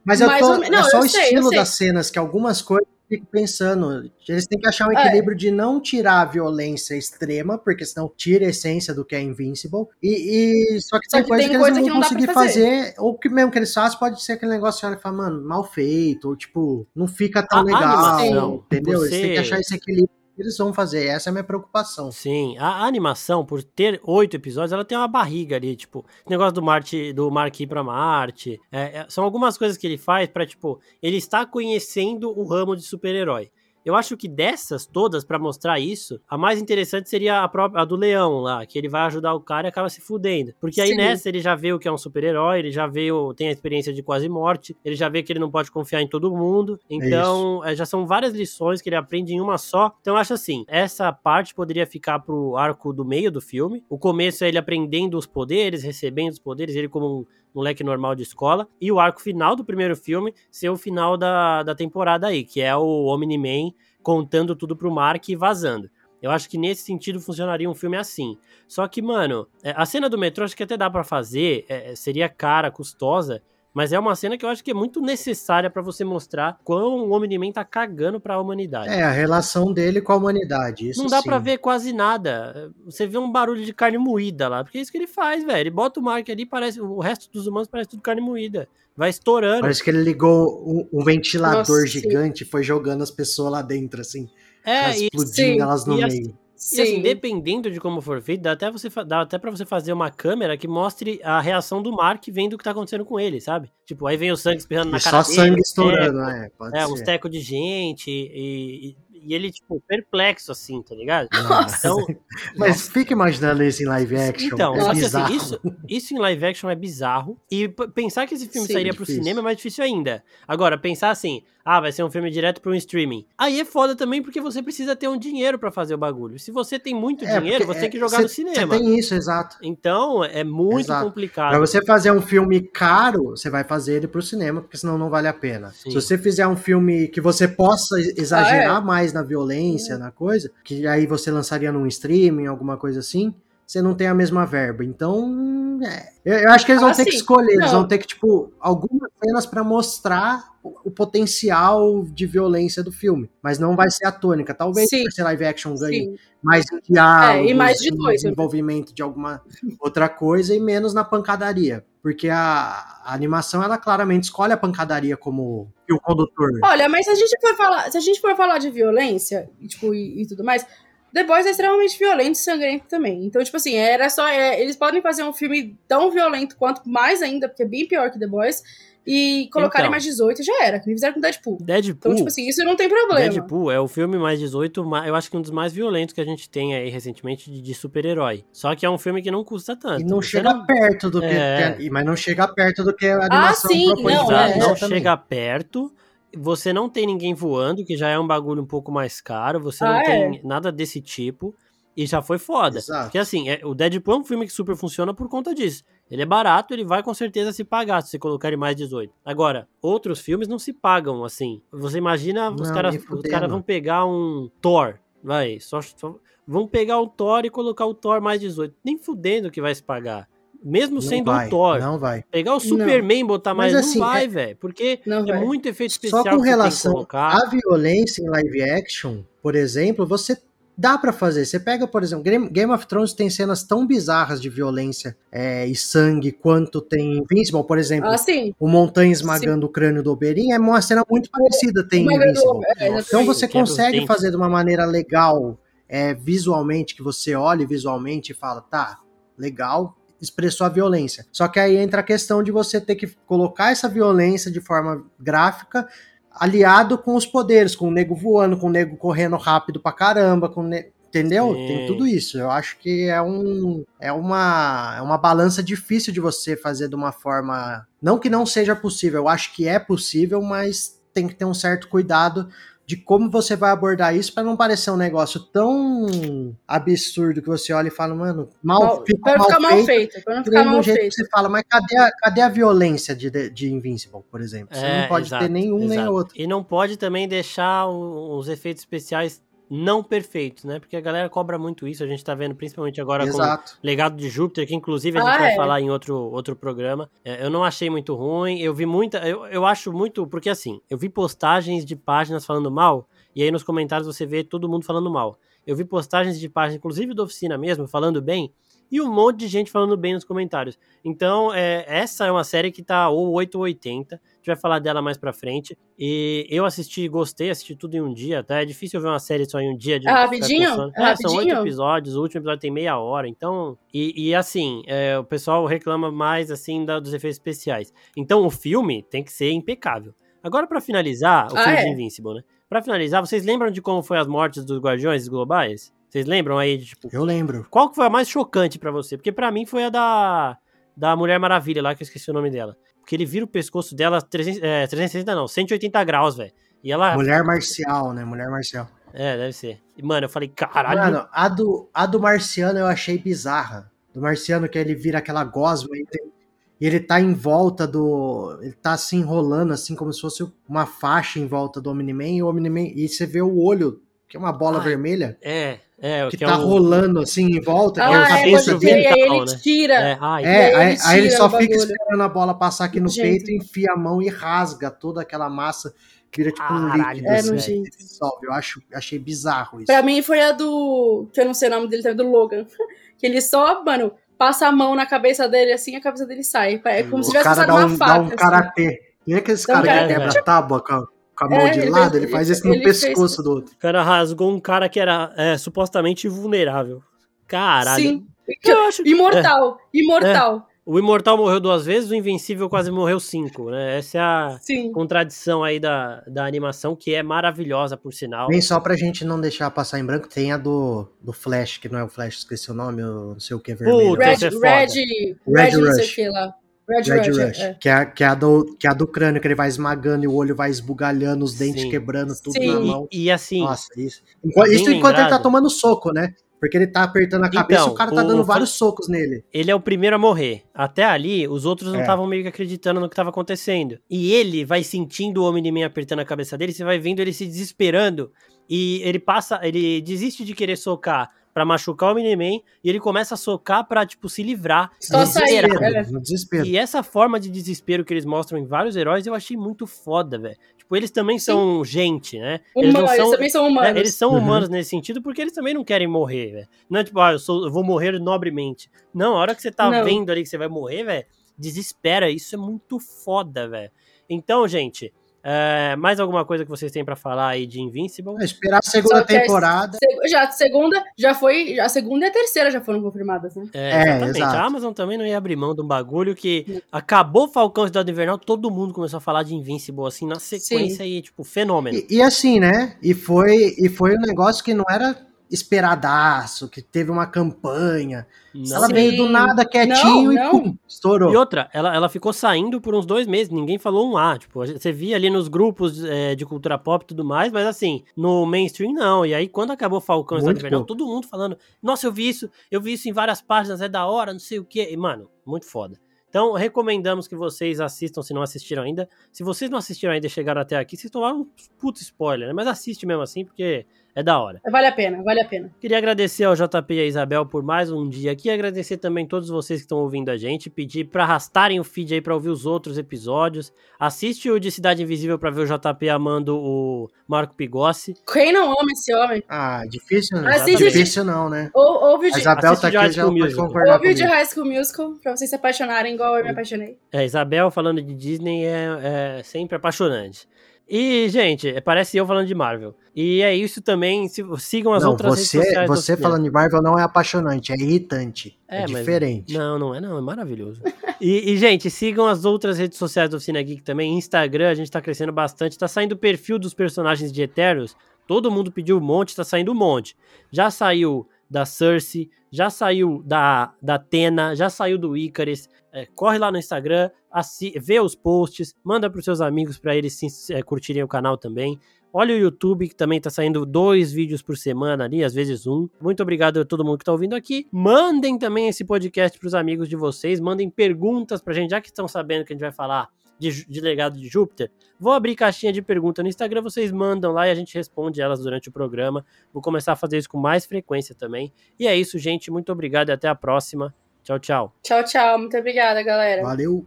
[0.05, 2.61] Mas eu tô, menos- não, é só eu o sei, estilo das cenas, que algumas
[2.63, 4.11] coisas fico pensando.
[4.29, 5.07] Eles têm que achar um É.
[5.07, 9.21] equilíbrio de não tirar a violência extrema, porque senão tira a essência do que é
[9.23, 9.87] Invincible.
[10.03, 12.03] E, e- só que Só tem que coisa tem que eles coisa não que vão
[12.03, 12.83] conseguir fazer.
[12.83, 12.95] fazer.
[12.99, 15.43] ou que mesmo que eles façam, pode ser aquele negócio que olha e fala, mano,
[15.43, 17.83] mal feito, ou tipo, não fica tão A- a legal.
[17.83, 18.99] animação, entendeu?
[19.01, 20.18] Eles têm você- que achar esse equilíbrio.
[20.39, 22.13] Eles vão fazer, essa é a minha preocupação.
[22.13, 26.63] Sim, a, animação, por ter oito episódios, ela tem uma barriga ali, tipo, negócio do
[26.63, 28.61] Marte, do Mark ir pra Marte.
[28.71, 32.77] é, é, são algumas coisas que ele faz pra, tipo, ele está conhecendo o ramo
[32.77, 33.51] de super-herói.
[33.89, 37.85] Eu acho que dessas todas, pra mostrar isso, a mais interessante seria a própria a
[37.87, 40.53] do Leão lá, que ele vai ajudar o cara e acaba se fudendo.
[40.61, 40.97] Porque aí Sim.
[40.97, 43.51] nessa ele já vê o que é um super-herói, ele já vê, o, tem a
[43.51, 46.79] experiência de quase morte, ele já vê que ele não pode confiar em todo mundo.
[46.91, 49.97] Então, é, já são várias lições que ele aprende em uma só.
[50.03, 53.83] Então, eu acho assim, essa parte poderia ficar pro arco do meio do filme.
[53.89, 57.27] O começo é ele aprendendo os poderes, recebendo os poderes, ele como um
[57.59, 58.69] moleque normal de escola.
[58.81, 62.61] E o arco final do primeiro filme ser o final da, da temporada aí, que
[62.61, 65.91] é o Omni-Man contando tudo pro Mark e vazando.
[66.23, 68.39] Eu acho que nesse sentido funcionaria um filme assim.
[68.67, 71.95] Só que, mano, é, a cena do metrô acho que até dá pra fazer, é,
[71.95, 73.43] seria cara, custosa,
[73.75, 77.09] mas é uma cena que eu acho que é muito necessária pra você mostrar quão
[77.09, 78.89] o Omni-Man tá cagando pra humanidade.
[78.89, 80.91] É, a relação dele com a humanidade.
[80.91, 82.73] Isso Não dá pra ver quase nada.
[82.85, 85.59] Você vê um barulho de carne moída lá, porque é isso que ele faz, velho.
[85.59, 88.69] Ele bota o Mark ali, parece o resto dos humanos parece tudo carne moída.
[88.97, 89.61] Vai estourando.
[89.61, 92.01] Parece que ele ligou um, um ventilador Nossa, sim.
[92.01, 94.29] gigante e foi jogando as pessoas lá dentro, assim.
[94.65, 96.07] é, e, explodindo sim, elas no e meio.
[96.09, 96.77] assim, Sim.
[96.77, 99.93] E assim, dependendo de como for feito, dá até, você, dá até pra você fazer
[99.93, 103.41] uma câmera que mostre a reação do Mark vendo o que tá acontecendo com ele,
[103.41, 103.71] sabe?
[103.87, 106.51] Tipo, aí vem o sangue espirrando na E cara só dele, sangue é, estourando, é,
[106.59, 106.93] pode É, ser.
[106.93, 111.29] uns tecos de gente e, e- e ele, tipo, perplexo, assim, tá ligado?
[111.33, 111.77] Nossa.
[111.89, 112.07] Então,
[112.57, 114.47] Mas fica imaginando isso em live action.
[114.55, 117.37] Então, é só assim, isso, isso em live action é bizarro.
[117.51, 119.23] E pensar que esse filme Sim, sairia pro difícil.
[119.23, 120.23] cinema é mais difícil ainda.
[120.47, 123.27] Agora, pensar assim, ah, vai ser um filme direto pro um streaming.
[123.37, 126.39] Aí é foda também porque você precisa ter um dinheiro pra fazer o bagulho.
[126.39, 128.75] Se você tem muito É, dinheiro, você tem que é, jogar cê- no cinema.
[128.75, 129.57] Você tem isso, exato.
[129.63, 131.07] Então, é muito Exato.
[131.07, 131.51] complicado.
[131.51, 135.11] Pra você fazer um filme caro, você vai fazer ele pro cinema, porque senão não
[135.11, 135.71] vale a pena.
[135.73, 135.91] Sim.
[135.91, 140.51] Se você fizer um filme que você possa exagerar Ah, mais na violência, na coisa,
[140.65, 143.35] que aí você lançaria num streaming, alguma coisa assim,
[143.69, 144.83] você não tem a mesma verba.
[144.83, 147.19] Então, é, eu, eu, acho que eles vão Ah, ter que sim.
[147.19, 147.81] escolher, eles Não.
[147.81, 153.31] vão ter que, tipo, algumas cenas pra mostrar o, o potencial de violência do filme.
[153.43, 154.55] Mas não vai ser a tônica.
[154.55, 155.05] Talvez Sim.
[155.11, 156.17] ser live action ganhe Sim.
[156.43, 159.43] mais diálogo, É, e mais de dois, desenvolvimento de alguma
[159.79, 161.85] outra coisa e menos na pancadaria.
[162.03, 166.53] Porque a, a animação, ela claramente escolhe a pancadaria como o condutor.
[166.65, 169.95] Olha, mas se a gente for falar, se a gente for falar de violência, tipo,
[169.95, 170.65] e, e tudo mais,
[171.13, 173.25] The Boys é extremamente violento e sangrento também.
[173.25, 174.27] Então, tipo assim, era só.
[174.29, 178.11] é, eles podem fazer um filme tão violento quanto mais ainda, porque é bem pior
[178.11, 178.63] que The Boys,
[179.07, 179.91] e colocarem Então.
[179.93, 181.57] mais 18 já era, que me fizeram com Deadpool.
[181.63, 181.95] Deadpool.
[181.97, 183.19] Então, tipo assim, isso não tem problema.
[183.31, 186.21] Deadpool é o filme mais 18, ma- eu acho que um dos mais violentos que
[186.21, 188.45] a gente tem aí recentemente de, de super-herói.
[188.53, 190.03] Só que é um filme que não custa tanto.
[190.03, 191.27] E não chega perto do que.
[191.27, 191.79] É.
[191.91, 194.59] Mas não chega perto do que a animação sim, propõe não, de Exato, é.
[194.59, 195.93] não chega perto.
[196.37, 199.61] Você não tem ninguém voando, que já é um bagulho um pouco mais caro.
[199.61, 201.55] Você não Ah, tem nada desse tipo.
[201.97, 202.79] E já foi foda.
[202.79, 203.05] Exato.
[203.07, 205.83] Porque assim, é- o Deadpool é um filme que super funciona por conta disso.
[206.09, 209.13] Ele é barato, ele vai com certeza se pagar se você colocar ele mais 18.
[209.25, 211.61] Agora, outros filmes não se pagam assim.
[211.73, 216.15] Você imagina, os Não, os caras vão pegar um Thor, vai, só, só-
[216.47, 218.77] vão pegar o Thor e colocar o Thor mais 18.
[218.85, 220.29] Nem fudendo que vai se pagar.
[220.63, 221.79] Mesmo Não sendo vai, o Thor.
[221.79, 222.25] Não vai.
[222.31, 224.57] Pegar o Superman e botar Mas mais, assim, não vai, é- velho.
[224.57, 225.45] Porque Não é vai.
[225.45, 230.37] muito efeito especial Só com relação à violência em live action, por exemplo, você
[230.77, 231.45] dá pra fazer.
[231.45, 235.75] Você pega, por exemplo, Game of Thrones tem cenas tão bizarras de violência é, e
[235.75, 238.09] sangue quanto tem Invincible, por exemplo.
[238.11, 238.53] Ah, sim.
[238.61, 242.61] O Montanha esmagando o crânio do Oberyn é uma cena muito parecida, tem o- Invincible.
[242.79, 248.31] é, Então você consegue fazer de uma maneira legal, é, visualmente, que você olhe visualmente
[248.33, 248.99] e fala, tá,
[249.37, 251.27] legal, expressou a violência.
[251.33, 255.05] Só que aí entra a questão de você ter que colocar essa violência de forma
[255.19, 255.89] gráfica
[256.33, 260.49] aliado com os poderes, com o nego voando, com o nego correndo rápido pra caramba,
[260.49, 261.55] com o ne- Entendeu?
[261.55, 261.67] Sim.
[261.67, 262.39] Tem tudo isso.
[262.39, 266.95] Eu acho que é um é uma é uma balança difícil de você fazer de
[266.95, 271.35] uma forma, não que não seja possível, eu acho que é possível, mas tem que
[271.35, 272.51] ter um certo cuidado
[272.89, 277.71] de como você vai abordar isso para não parecer um negócio tão absurdo que você
[277.71, 279.87] olha e fala, mano, mal, não mal ficar mal feito.
[280.13, 280.25] feito.
[280.25, 281.15] Pra não ficar nem mal jeito feito.
[281.15, 284.75] que você fala, mas cadê a, cadê a violência de, de, Invincible, por exemplo?
[284.75, 286.13] Você É, não pode exato, ter nenhum nem exato.
[286.13, 286.35] outro.
[286.35, 290.79] E não pode também deixar os efeitos especiais não perfeitos, né?
[290.79, 292.03] Porque a galera cobra muito isso.
[292.03, 293.79] A gente tá vendo principalmente agora com Exato.
[293.83, 295.57] Legado de Júpiter, que inclusive a gente Ah, vai é.
[295.57, 297.11] falar em outro, outro programa.
[297.25, 299.19] É, eu não achei muito ruim, eu vi muita.
[299.27, 300.27] Eu, eu acho muito.
[300.27, 304.43] Porque assim, eu vi postagens de páginas falando mal, e aí nos comentários você vê
[304.43, 305.39] todo mundo falando mal.
[305.67, 308.51] Eu vi postagens de páginas, inclusive da oficina mesmo, falando bem,
[308.91, 310.79] e um monte de gente falando bem nos comentários.
[311.05, 314.17] Então, é, essa é uma série que tá ou 8 ou 80.
[314.17, 315.77] A gente vai falar dela mais pra frente.
[315.99, 318.63] E eu assisti, gostei, assisti tudo em um dia, tá?
[318.63, 319.99] É difícil ver uma série só em um dia.
[320.01, 320.71] De É rapidinho?
[320.97, 323.77] É É, são oito episódios, o último episódio tem meia hora, então.
[323.93, 327.93] E, e assim, é, o pessoal reclama mais assim da- dos efeitos especiais.
[328.17, 330.15] Então o filme tem que ser impecável.
[330.43, 331.85] Agora, pra finalizar, o Ah, filme é?
[331.85, 332.43] de Invincible, né?
[332.69, 335.93] Pra finalizar, vocês lembram de como foi as mortes dos Guardiões Globais?
[336.09, 337.67] Vocês lembram aí tipo, Eu lembro.
[337.71, 339.17] qual que foi a mais chocante pra você?
[339.17, 340.59] Porque pra mim foi a da,
[340.97, 342.77] da Mulher Maravilha lá, que eu esqueci o nome dela.
[343.01, 346.53] Porque ele vira o pescoço dela 300, é, 360 não, 180 graus, velho.
[346.83, 347.15] E ela...
[347.15, 348.25] Mulher marcial, né?
[348.25, 348.89] Mulher marcial.
[349.13, 349.81] É, deve ser.
[349.97, 351.01] E, mano, eu falei, caralho...
[351.01, 353.91] Mano, a do, a do Marciano eu achei bizarra.
[354.13, 356.33] Do Marciano que ele vira aquela gosma e ele,
[356.81, 358.59] e ele tá em volta do.
[358.63, 362.43] Ele tá se enrolando assim, como se fosse uma faixa em volta do Omni-Man e
[362.43, 362.93] o Omni-Man.
[362.95, 366.45] E você vê o olho, que é uma bola Ai, vermelha, É, é, que, que,
[366.45, 366.61] tá é o...
[366.67, 369.07] rolando assim em volta, que é Ah, a é, cabeça pode dele.
[369.07, 369.59] aí ele né?
[369.63, 369.95] tira.
[369.95, 372.99] É, ai, É, aí aí, ele aí ele só fica esperando a bola passar aqui
[373.01, 373.27] no Nojento.
[373.27, 375.95] peito, enfia a mão e rasga toda aquela massa,
[376.37, 377.27] vira tipo um líquido.
[377.27, 378.47] É assim, que dissolve.
[378.47, 379.87] Eu acho, achei bizarro isso.
[379.87, 381.27] Pra mim foi a do.
[381.33, 382.67] Que eu não sei o nome dele também, do Logan.
[383.19, 386.45] Que ele só, mano, passa a mão na cabeça dele assim e a cabeça dele
[386.45, 386.81] sai.
[386.85, 388.13] É como se o tivesse cara passado dá uma um, faca.
[388.15, 388.37] dá um assim.
[388.37, 389.01] karatê.
[389.27, 390.15] Nem aqueles Dá um caras que karatê.
[390.15, 391.09] quebra a tábua com a,
[391.39, 393.43] com a mão É, de ele lado, fez- ele faz isso no ele fez- pescoço
[393.43, 393.73] do outro.
[393.75, 397.03] o cara rasgou um cara que era é, supostamente invulnerável.
[397.47, 398.03] Caralho.
[398.03, 398.27] Sim.
[398.65, 399.79] Eu acho que- Imortal.
[399.93, 400.67] Imortal.
[400.85, 403.99] O Imortal morreu duas vezes, o Invencível quase morreu cinco, né?
[403.99, 404.91] Essa é a Sim.
[404.91, 408.49] contradição aí da, da animação, que é maravilhosa, por sinal.
[408.49, 411.91] Nem só pra gente não deixar passar em branco, tem a do, do Flash, que
[411.91, 414.13] não é o Flash, esqueci o nome, o não sei o que vermelho.
[414.13, 414.67] Puta, Red, essa é foda.
[414.67, 416.13] Red, Red Red, não sei Rush.
[416.13, 416.55] o que lá.
[416.89, 417.39] Red, Red Rush.
[417.39, 417.75] Rush, é.
[417.75, 420.25] Que, é, que, é a do, que é a do crânio, que ele vai esmagando
[420.25, 421.91] e o olho vai esbugalhando, os dentes Sim.
[421.91, 422.67] quebrando tudo Sim.
[422.67, 423.09] na E, mão.
[423.13, 424.23] e assim, Nossa, isso.
[424.45, 425.43] Enqu- Bem isso enquanto ele tá lembrado.
[425.43, 426.33] tomando soco, né?
[426.61, 428.71] Porque ele tá apertando a cabeça Então, e o cara tá o- dando o- vários
[428.71, 429.45] socos nele.
[429.53, 430.63] ele é o primeiro a morrer.
[430.75, 432.03] Até ali, os outros não É.
[432.03, 433.97] estavam meio que acreditando no que estava acontecendo.
[434.11, 437.47] E ele vai sentindo o Omni-Man apertando a cabeça dele, você vai vendo ele se
[437.47, 438.33] desesperando.
[438.69, 443.35] E ele passa, ele desiste de querer socar pra machucar o Miniman e ele começa
[443.35, 444.93] a socar pra, tipo, se livrar.
[445.01, 446.03] Só sair, é.
[446.09, 446.65] No desespero.
[446.65, 450.39] E essa forma de desespero que eles mostram em vários heróis eu achei muito foda,
[450.39, 450.57] velho.
[450.77, 452.61] Tipo, eles também são gente, né?
[452.77, 453.97] Eles são, eles também são humanos.
[453.97, 454.39] é, eles são Uhum.
[454.39, 456.69] humanos nesse sentido porque eles também não querem morrer, velho.
[456.89, 458.89] Não é tipo, ah, eu, sou, eu vou morrer nobremente.
[459.13, 460.05] Não, a hora que você tá Não.
[460.05, 461.27] vendo ali que você vai morrer, velho,
[461.59, 462.31] desespera.
[462.31, 463.91] Isso é muito foda, velho.
[464.31, 465.13] Então, gente,
[465.51, 468.35] é, mais alguma coisa que vocês têm pra falar aí de Invincible?
[468.41, 469.97] É, Esperar a segunda a- temporada.
[469.97, 471.75] Se- Já a segunda, já foi.
[471.77, 473.67] já A segunda e a terceira já foram confirmadas, né?
[473.73, 474.37] É, É, exatamente.
[474.37, 474.57] exato.
[474.57, 478.37] A Amazon também não ia abrir mão de um bagulho que acabou Falcão Cidade Invernal,
[478.39, 481.97] todo mundo começou a falar de Invincible, assim, na sequência e, tipo, fenômeno.
[481.97, 482.97] E, e assim, né?
[483.03, 485.17] E foi, e foi um negócio que não era
[485.51, 488.27] esperadaço, que teve uma campanha.
[488.55, 488.77] Não.
[488.77, 488.93] Ela Sim.
[488.93, 490.51] veio do nada quietinho Não, e não.
[490.51, 491.33] pum, estourou.
[491.33, 494.39] E outra, ela, ela ficou saindo por uns dois meses, ninguém falou um A.
[494.39, 498.03] Tipo, você via ali nos grupos é, de cultura pop e tudo mais, mas assim,
[498.17, 499.25] no mainstream não.
[499.25, 502.81] E aí, quando acabou Falcão e Invernal, todo mundo falando, nossa, eu vi isso, eu
[502.81, 504.89] vi isso em várias páginas, é da hora, não sei o quê.
[504.91, 505.99] E, mano, muito foda.
[506.29, 509.09] Então, recomendamos que vocês assistam se não assistiram ainda.
[509.33, 511.47] Se vocês não assistiram ainda e chegaram até aqui, vocês tomaram um
[511.79, 512.53] puto spoiler, né?
[512.55, 513.87] Mas assiste mesmo assim, porque
[514.19, 514.61] é da hora.
[514.71, 515.71] Vale a pena, vale a pena.
[515.81, 519.49] Queria agradecer ao JP e a Isabel por mais um dia aqui, agradecer também todos
[519.49, 522.67] vocês que estão ouvindo a gente, pedir para arrastarem o feed aí para ouvir os
[522.67, 523.73] outros episódios.
[523.99, 528.15] Assiste o de Cidade Invisível para ver o JP amando o Marco Pigossi.
[528.33, 529.43] Quem não ama esse homem?
[529.49, 530.49] Ah, difícil não.
[530.49, 531.71] Assiste- difícil não, né?
[531.75, 533.67] Ou, ouve de, Isabel assiste tá de aqui, High já School pode Musical.
[533.67, 534.25] concordar ouve o de.
[534.25, 536.97] High School Musical, pra vocês se apaixonarem igual eu me apaixonei.
[537.13, 540.49] É, Isabel falando de Disney é, é sempre apaixonante.
[540.89, 542.95] E, gente, parece eu falando de Marvel.
[543.15, 544.27] E é isso também.
[544.27, 545.91] Se, sigam as Não, outras redes você, sociais.
[545.91, 548.59] do você falando de Marvel não é apaixonante, é irritante.
[548.67, 549.53] É, É, diferente.
[549.53, 550.81] Não, não é não, é maravilhoso.
[551.21, 554.17] e, e, gente, sigam as outras redes sociais do Oficina Geek também.
[554.17, 555.77] Instagram, a gente tá crescendo bastante.
[555.77, 557.95] Tá saindo o perfil dos personagens de Eternos.
[558.27, 560.17] Todo mundo pediu um monte, tá saindo um monte.
[560.51, 565.69] Já saiu da Cersei, já saiu da, da Atena, já saiu do Icarus.
[565.93, 570.15] É, corre lá no Instagram, assi- vê os posts, manda pros seus amigos para eles
[570.19, 571.79] se, é, curtirem o canal também.
[572.13, 575.89] Olha o YouTube, que também tá saindo dois vídeos por semana ali, às vezes um.
[576.01, 577.67] Muito obrigado a todo mundo que tá ouvindo aqui.
[577.71, 582.09] Mandem também esse podcast pros amigos de vocês, mandem perguntas pra gente, já que estão
[582.09, 583.09] sabendo que a gente vai falar
[583.39, 584.71] de, de legado de Júpiter.
[584.99, 588.41] Vou abrir caixinha de pergunta no Instagram, vocês mandam lá e a gente responde elas
[588.41, 589.25] durante o programa.
[589.53, 591.53] Vou começar a fazer isso com mais frequência também.
[591.79, 592.51] E é isso, gente.
[592.51, 593.95] Muito obrigado e até a próxima.
[594.25, 594.75] Tchau, tchau.
[594.83, 595.39] Tchau, tchau.
[595.39, 596.43] Muito obrigada, galera.
[596.43, 596.87] Valeu.